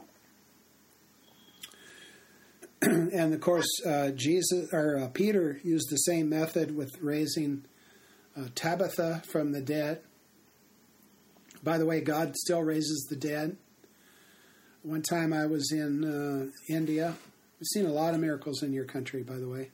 [3.13, 7.63] and of course, uh, Jesus or uh, Peter used the same method with raising
[8.35, 10.01] uh, Tabitha from the dead.
[11.63, 13.57] By the way, God still raises the dead.
[14.81, 17.15] One time I was in uh, India.
[17.59, 19.69] I've seen a lot of miracles in your country, by the way.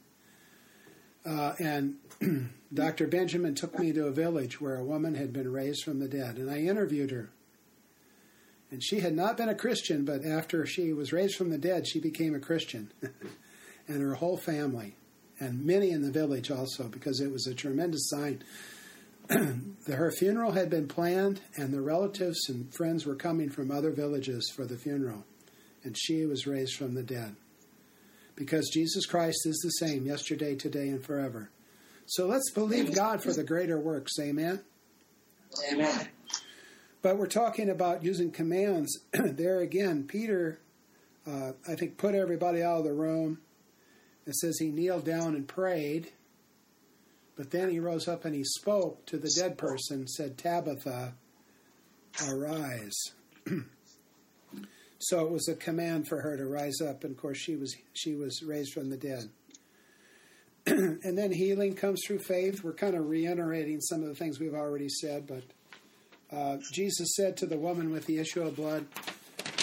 [1.26, 1.96] Uh, and
[2.74, 3.08] Dr.
[3.08, 6.36] Benjamin took me to a village where a woman had been raised from the dead,
[6.36, 7.30] and I interviewed her.
[8.70, 11.88] And she had not been a Christian, but after she was raised from the dead,
[11.88, 12.92] she became a Christian.
[13.88, 14.96] and her whole family,
[15.40, 18.44] and many in the village also, because it was a tremendous sign.
[19.88, 24.52] her funeral had been planned, and the relatives and friends were coming from other villages
[24.54, 25.24] for the funeral.
[25.84, 27.36] And she was raised from the dead.
[28.36, 31.50] Because Jesus Christ is the same yesterday, today, and forever.
[32.06, 34.14] So let's believe God for the greater works.
[34.20, 34.62] Amen.
[35.72, 36.08] Amen.
[37.02, 39.00] But we're talking about using commands.
[39.14, 40.60] there again, Peter,
[41.26, 43.40] uh, I think, put everybody out of the room.
[44.26, 46.12] It says he kneeled down and prayed.
[47.36, 51.14] But then he rose up and he spoke to the dead person, said, Tabitha,
[52.28, 52.96] arise.
[55.00, 57.76] so it was a command for her to rise up, and of course she was
[57.94, 59.30] she was raised from the dead.
[60.66, 62.64] and then healing comes through faith.
[62.64, 65.44] We're kind of reiterating some of the things we've already said, but
[66.32, 68.86] uh, Jesus said to the woman with the issue of blood,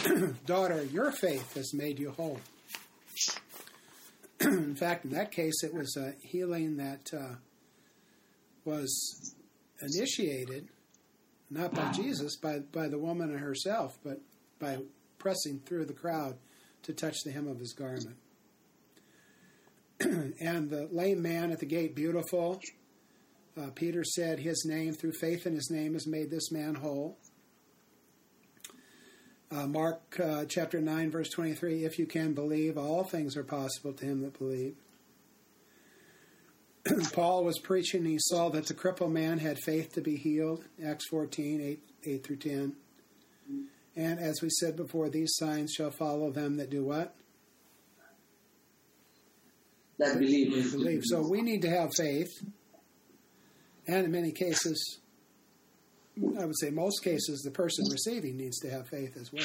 [0.47, 2.41] Daughter, your faith has made you whole.
[4.41, 7.35] in fact, in that case, it was a healing that uh,
[8.65, 9.35] was
[9.81, 10.69] initiated
[11.51, 14.21] not by Jesus, by, by the woman herself, but
[14.59, 14.79] by
[15.19, 16.37] pressing through the crowd
[16.83, 18.17] to touch the hem of his garment.
[20.41, 22.61] and the lame man at the gate, beautiful,
[23.57, 27.19] Uh, Peter said, His name, through faith in his name, has made this man whole.
[29.51, 33.93] Uh, Mark uh, chapter 9, verse 23 If you can believe, all things are possible
[33.93, 34.75] to him that believe.
[37.13, 40.65] Paul was preaching, he saw that the crippled man had faith to be healed.
[40.85, 42.77] Acts 14, 8, 8 through 10.
[43.97, 47.15] And as we said before, these signs shall follow them that do what?
[49.99, 50.73] That believe.
[50.73, 51.03] Believe.
[51.05, 52.33] So we need to have faith.
[53.87, 54.99] And in many cases,
[56.39, 59.45] I would say most cases, the person receiving needs to have faith as well.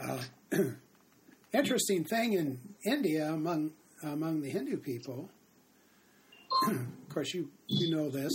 [0.00, 0.22] Uh,
[1.52, 3.72] interesting thing in India among
[4.02, 5.28] among the Hindu people.
[6.68, 8.32] of course, you you know this,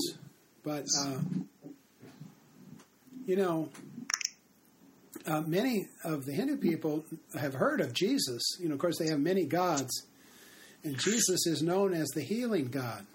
[0.63, 1.19] but uh,
[3.25, 3.69] you know
[5.25, 7.05] uh, many of the Hindu people
[7.39, 8.41] have heard of Jesus.
[8.59, 10.03] You know, of course, they have many gods,
[10.83, 13.05] and Jesus is known as the healing God.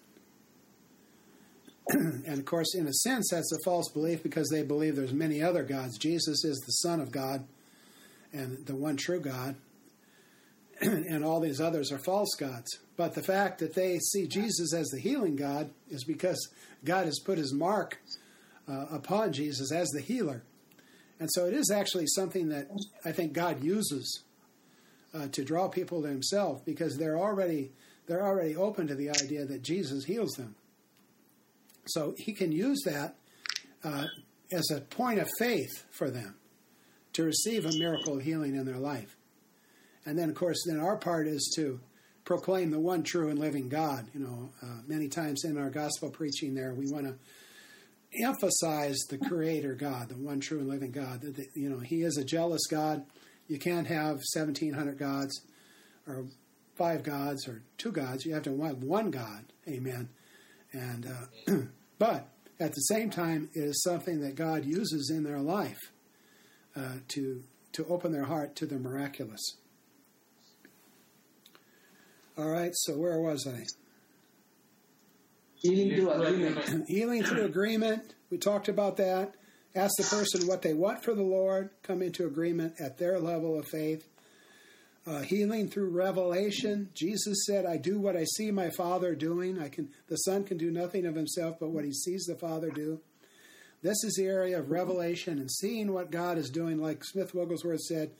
[1.90, 5.42] and of course, in a sense, that's a false belief because they believe there's many
[5.42, 5.98] other gods.
[5.98, 7.46] Jesus is the Son of God
[8.32, 9.56] and the one true God,
[10.80, 12.78] and all these others are false gods.
[12.96, 16.48] But the fact that they see Jesus as the healing God is because
[16.84, 17.98] God has put His mark
[18.68, 20.42] uh, upon Jesus as the healer.
[21.20, 22.68] And so it is actually something that
[23.04, 24.22] I think God uses
[25.18, 27.72] uh, to draw people to Himself because they're already
[28.06, 30.54] they're already open to the idea that Jesus heals them.
[31.88, 33.16] So He can use that
[33.84, 34.06] uh,
[34.52, 36.36] as a point of faith for them
[37.14, 39.16] to receive a miracle of healing in their life.
[40.06, 41.80] And then, of course, then our part is to
[42.24, 44.06] proclaim the one true and living God.
[44.14, 47.14] You know, uh, many times in our gospel preaching, there we want to
[48.24, 51.20] emphasize the Creator God, the one true and living God.
[51.22, 53.04] That, you know, He is a jealous God.
[53.48, 55.40] You can't have seventeen hundred gods,
[56.06, 56.26] or
[56.76, 58.24] five gods, or two gods.
[58.24, 59.46] You have to have one God.
[59.66, 60.10] Amen.
[60.72, 61.52] And uh,
[61.98, 62.28] but
[62.60, 65.92] at the same time, it is something that God uses in their life
[66.76, 67.42] uh, to
[67.72, 69.40] to open their heart to the miraculous.
[72.36, 72.72] All right.
[72.74, 73.64] So where was I?
[75.56, 76.84] Healing through agreement.
[76.88, 78.14] Healing through agreement.
[78.30, 79.34] We talked about that.
[79.74, 81.70] Ask the person what they want for the Lord.
[81.82, 84.08] Come into agreement at their level of faith.
[85.06, 86.90] Uh, healing through revelation.
[86.94, 89.58] Jesus said, "I do what I see my Father doing.
[89.58, 89.90] I can.
[90.08, 93.00] The Son can do nothing of himself, but what he sees the Father do."
[93.80, 96.78] This is the area of revelation and seeing what God is doing.
[96.78, 98.10] Like Smith Wigglesworth said,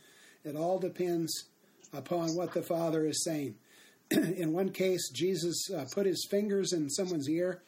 [0.44, 1.44] it all depends
[1.92, 3.56] upon what the Father is saying.
[4.10, 7.60] in one case, Jesus uh, put his fingers in someone's ear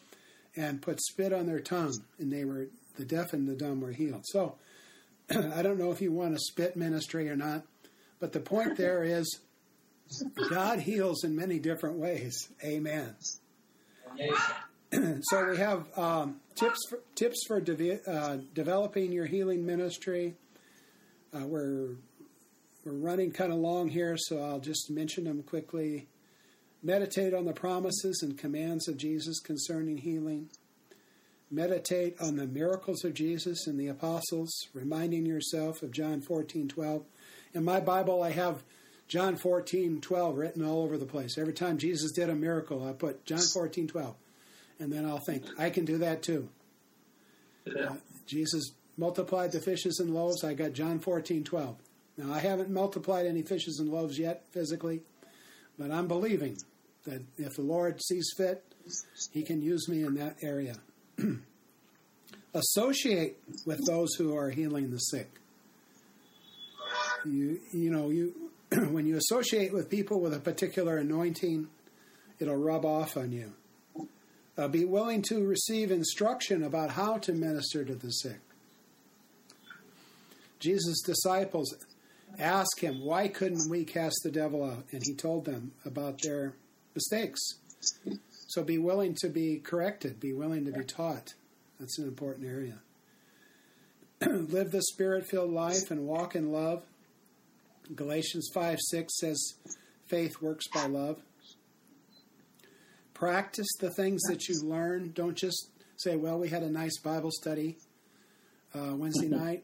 [0.57, 2.69] and put spit on their tongue, and they were
[3.01, 4.25] the deaf and the dumb were healed.
[4.27, 4.57] So
[5.31, 7.65] I don't know if you want a spit ministry or not,
[8.21, 9.41] but the point there is
[10.51, 12.49] God heals in many different ways.
[12.63, 13.17] Amen.
[15.23, 20.35] so we have um, tips for, tips for de- uh, developing your healing ministry.
[21.33, 21.95] Uh, we're
[22.85, 26.09] we're running kind of long here, so I'll just mention them quickly.
[26.83, 30.49] Meditate on the promises and commands of Jesus concerning healing.
[31.51, 37.05] Meditate on the miracles of Jesus and the apostles, reminding yourself of John 14 12.
[37.55, 38.63] In my Bible, I have
[39.09, 41.37] John 14 12 written all over the place.
[41.37, 44.15] Every time Jesus did a miracle, I put John 14 12.
[44.79, 46.49] And then I'll think, I can do that too.
[47.67, 47.95] Uh,
[48.27, 50.45] Jesus multiplied the fishes and loaves.
[50.45, 51.77] I got John 14 12.
[52.17, 55.03] Now, I haven't multiplied any fishes and loaves yet physically,
[55.79, 56.59] but I'm believing
[57.05, 58.63] that if the Lord sees fit,
[59.33, 60.77] He can use me in that area.
[62.55, 65.31] Associate with those who are healing the sick.
[67.25, 68.35] You, you know, you
[68.91, 71.69] when you associate with people with a particular anointing,
[72.39, 73.53] it'll rub off on you.
[74.57, 78.41] Uh, be willing to receive instruction about how to minister to the sick.
[80.59, 81.75] Jesus' disciples
[82.39, 84.85] asked him, Why couldn't we cast the devil out?
[84.93, 86.55] And he told them about their
[86.95, 87.41] mistakes.
[88.51, 91.35] So be willing to be corrected, be willing to be taught.
[91.79, 92.81] That's an important area.
[94.27, 96.83] Live the spirit filled life and walk in love.
[97.95, 99.55] Galatians 5 6 says,
[100.09, 101.23] Faith works by love.
[103.15, 105.13] Practice the things that you learn.
[105.15, 107.79] Don't just say, Well, we had a nice Bible study
[108.75, 109.63] uh, Wednesday night.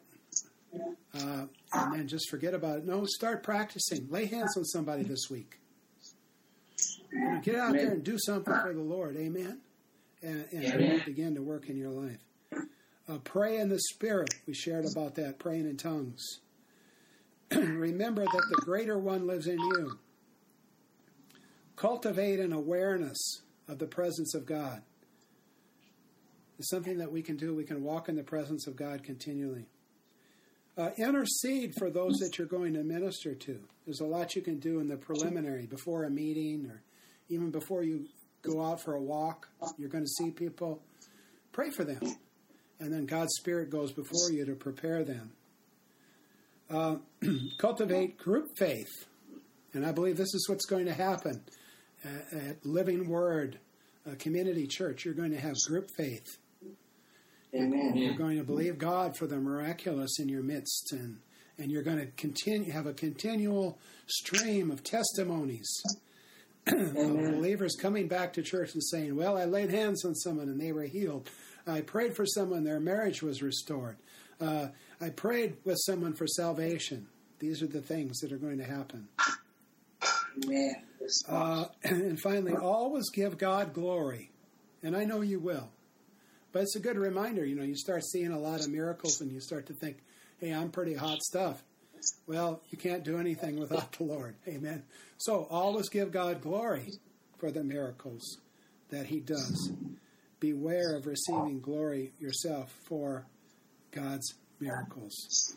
[1.13, 2.87] Uh, and then just forget about it.
[2.87, 4.07] No, start practicing.
[4.11, 5.59] Lay hands on somebody this week.
[7.43, 9.17] Get out there and do something for the Lord.
[9.17, 9.61] Amen.
[10.23, 12.19] And, and begin to work in your life.
[13.09, 14.35] Uh, pray in the Spirit.
[14.47, 16.41] We shared about that, praying in tongues.
[17.55, 19.99] Remember that the greater one lives in you.
[21.77, 24.83] Cultivate an awareness of the presence of God.
[26.59, 27.55] It's something that we can do.
[27.55, 29.67] We can walk in the presence of God continually.
[30.77, 33.61] Uh, intercede for those that you're going to minister to.
[33.85, 36.83] There's a lot you can do in the preliminary, before a meeting, or
[37.29, 38.07] even before you
[38.43, 39.49] go out for a walk.
[39.77, 40.83] You're going to see people.
[41.53, 42.01] Pray for them.
[42.79, 45.33] And then God's Spirit goes before you to prepare them.
[46.69, 46.97] Uh,
[47.59, 49.07] cultivate group faith.
[49.73, 51.43] And I believe this is what's going to happen
[52.05, 53.59] at, at Living Word
[54.19, 55.05] Community Church.
[55.05, 56.39] You're going to have group faith.
[57.55, 57.97] Amen.
[57.97, 61.19] You're going to believe God for the miraculous in your midst, and
[61.59, 65.83] and you're going to continue have a continual stream of testimonies
[66.95, 70.73] believers coming back to church and saying, "Well, I laid hands on someone and they
[70.73, 71.29] were healed.
[71.67, 73.97] I prayed for someone, their marriage was restored.
[74.41, 74.69] Uh,
[75.01, 77.09] I prayed with someone for salvation."
[77.39, 79.09] These are the things that are going to happen.
[80.45, 80.77] Amen.
[81.29, 84.31] Uh, and finally, always give God glory,
[84.83, 85.69] and I know you will.
[86.53, 87.45] But it's a good reminder.
[87.45, 89.99] You know, you start seeing a lot of miracles and you start to think,
[90.39, 91.63] hey, I'm pretty hot stuff.
[92.27, 94.37] Well, you can't do anything without the Lord.
[94.49, 94.83] Amen.
[95.19, 96.93] So always give God glory
[97.39, 98.39] for the miracles
[98.91, 99.71] that He does.
[100.41, 103.27] Beware of receiving glory yourself for
[103.91, 105.57] God's miracles.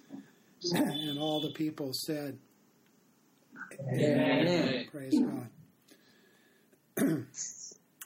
[0.72, 2.38] and all the people said,
[3.92, 4.88] Amen.
[4.92, 5.50] Praise God.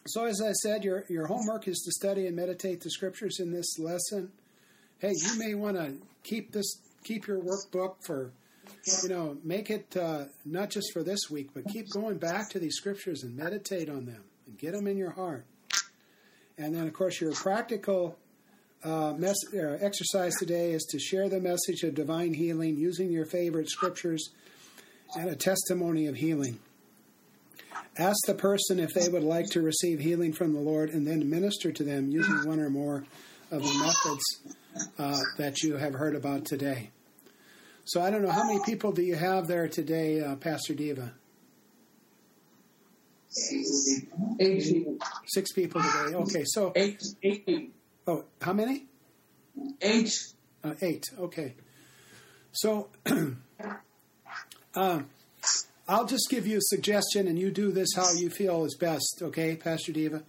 [0.05, 3.53] So, as I said, your, your homework is to study and meditate the scriptures in
[3.53, 4.31] this lesson.
[4.99, 8.31] Hey, you may want to keep this, keep your workbook for,
[9.01, 12.59] you know, make it uh, not just for this week, but keep going back to
[12.59, 15.45] these scriptures and meditate on them and get them in your heart.
[16.57, 18.17] And then, of course, your practical
[18.83, 23.25] uh, mess- uh, exercise today is to share the message of divine healing using your
[23.25, 24.29] favorite scriptures
[25.17, 26.59] and a testimony of healing.
[27.97, 31.29] Ask the person if they would like to receive healing from the Lord and then
[31.29, 33.05] minister to them using one or more
[33.51, 34.55] of the methods
[34.97, 36.91] uh, that you have heard about today.
[37.85, 41.13] So I don't know, how many people do you have there today, uh, Pastor Diva?
[44.39, 44.87] Eight.
[45.25, 46.15] Six people today.
[46.15, 47.01] Okay, so, Eight.
[47.23, 47.73] Eight.
[48.07, 48.85] oh, how many?
[49.81, 50.13] Eight.
[50.63, 51.03] Uh, eight.
[51.17, 51.55] Okay.
[52.51, 52.89] So,
[54.75, 55.09] um,
[55.87, 59.21] I'll just give you a suggestion, and you do this how you feel is best.
[59.21, 60.23] Okay, Pastor Diva.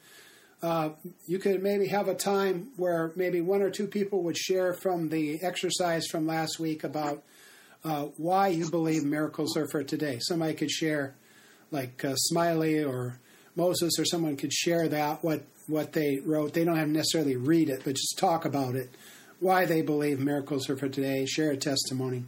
[0.62, 0.90] Uh,
[1.26, 5.08] you could maybe have a time where maybe one or two people would share from
[5.10, 7.22] the exercise from last week about
[7.84, 10.18] uh, why you believe miracles are for today.
[10.20, 11.14] Somebody could share,
[11.70, 13.18] like uh, Smiley or
[13.56, 16.52] Moses, or someone could share that what what they wrote.
[16.52, 18.90] They don't have to necessarily read it, but just talk about it.
[19.40, 21.26] Why they believe miracles are for today.
[21.26, 22.24] Share a testimony.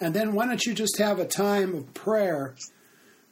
[0.00, 2.54] And then why don't you just have a time of prayer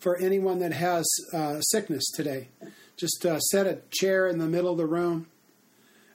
[0.01, 2.49] for anyone that has uh, sickness today?
[2.97, 5.27] Just uh, set a chair in the middle of the room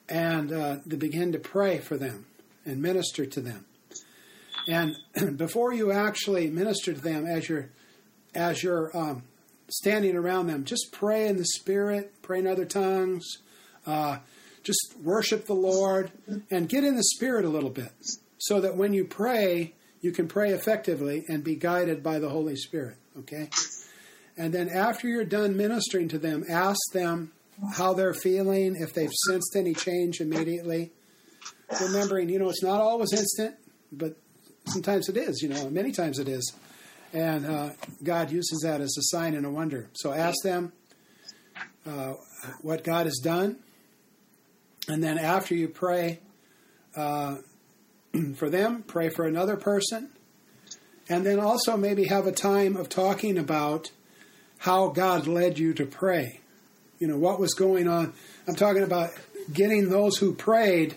[0.08, 2.26] and uh, to begin to pray for them
[2.64, 3.64] and minister to them.
[4.68, 4.96] And
[5.36, 7.70] before you actually minister to them, as you're
[8.34, 9.22] as you're um,
[9.68, 13.26] standing around them, just pray in the Spirit, pray in other tongues,
[13.86, 14.18] uh,
[14.62, 16.10] just worship the Lord,
[16.50, 17.92] and get in the Spirit a little bit,
[18.38, 22.56] so that when you pray, you can pray effectively and be guided by the Holy
[22.56, 22.96] Spirit.
[23.18, 23.50] Okay?
[24.36, 27.32] And then after you're done ministering to them, ask them
[27.74, 30.90] how they're feeling, if they've sensed any change immediately.
[31.80, 33.56] Remembering, you know, it's not always instant,
[33.90, 34.16] but
[34.66, 36.52] sometimes it is, you know, many times it is.
[37.12, 37.70] And uh,
[38.02, 39.90] God uses that as a sign and a wonder.
[39.92, 40.72] So ask them
[41.86, 42.14] uh,
[42.62, 43.56] what God has done.
[44.88, 46.20] And then after you pray,
[46.96, 47.36] uh,
[48.36, 50.10] for them, pray for another person,
[51.08, 53.90] and then also maybe have a time of talking about
[54.62, 56.38] how God led you to pray.
[57.00, 58.12] You know, what was going on.
[58.46, 59.10] I'm talking about
[59.52, 60.94] getting those who prayed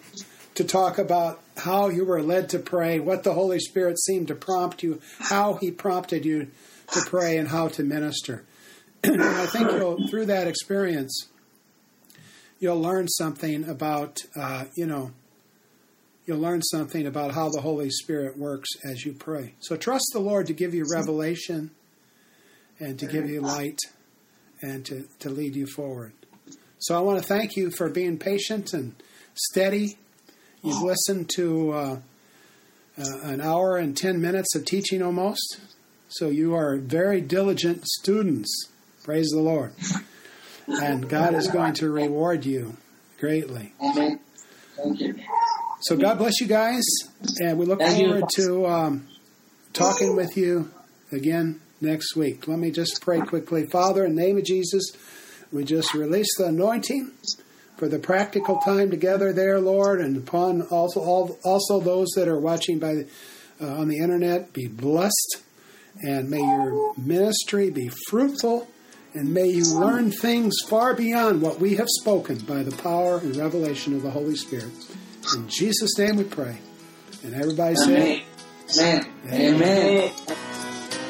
[0.53, 4.35] to talk about how you were led to pray, what the Holy Spirit seemed to
[4.35, 6.51] prompt you, how He prompted you
[6.91, 8.45] to pray, and how to minister.
[9.03, 11.27] and I think you'll, through that experience,
[12.59, 15.09] you'll learn something about, uh, you know,
[16.27, 19.55] you'll learn something about how the Holy Spirit works as you pray.
[19.59, 21.71] So trust the Lord to give you revelation
[22.79, 23.79] and to give you light
[24.61, 26.13] and to, to lead you forward.
[26.79, 28.95] So I want to thank you for being patient and
[29.33, 29.97] steady.
[30.61, 31.99] You've listened to uh,
[32.97, 35.59] uh, an hour and 10 minutes of teaching almost.
[36.09, 38.69] So you are very diligent students.
[39.03, 39.73] Praise the Lord.
[40.67, 42.77] And God is going to reward you
[43.19, 43.73] greatly.
[43.81, 44.19] Amen.
[44.75, 45.15] Thank you.
[45.81, 46.83] So God bless you guys,
[47.39, 48.05] and we look Thank you.
[48.07, 49.07] forward to um,
[49.73, 50.71] talking with you
[51.11, 52.47] again next week.
[52.47, 53.65] Let me just pray quickly.
[53.67, 54.91] Father, in the name of Jesus,
[55.51, 57.11] We just release the anointing
[57.77, 62.39] for the practical time together there, Lord, and upon also all, also those that are
[62.39, 63.05] watching by
[63.61, 65.37] uh, on the internet be blessed,
[66.01, 68.67] and may your ministry be fruitful,
[69.13, 73.35] and may you learn things far beyond what we have spoken by the power and
[73.37, 74.71] revelation of the Holy Spirit.
[75.35, 76.57] In Jesus' name we pray.
[77.23, 78.25] And everybody say,
[78.77, 79.05] Amen.
[79.31, 80.11] Amen.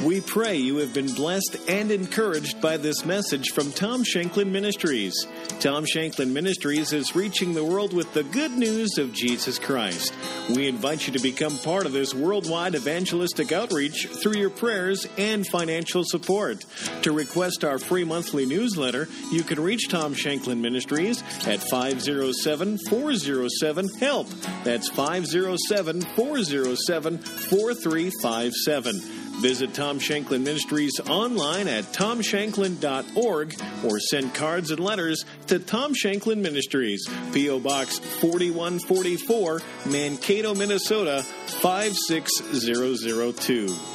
[0.03, 5.25] We pray you have been blessed and encouraged by this message from Tom Shanklin Ministries.
[5.61, 10.13] Tom Shanklin Ministries is reaching the world with the good news of Jesus Christ.
[10.49, 15.47] We invite you to become part of this worldwide evangelistic outreach through your prayers and
[15.47, 16.65] financial support.
[17.03, 23.89] To request our free monthly newsletter, you can reach Tom Shanklin Ministries at 507 407
[23.99, 24.27] HELP.
[24.65, 29.24] That's 507 407 4357.
[29.41, 36.41] Visit Tom Shanklin Ministries online at tomshanklin.org or send cards and letters to Tom Shanklin
[36.41, 37.59] Ministries, P.O.
[37.59, 41.25] Box 4144, Mankato, Minnesota
[41.61, 43.94] 56002.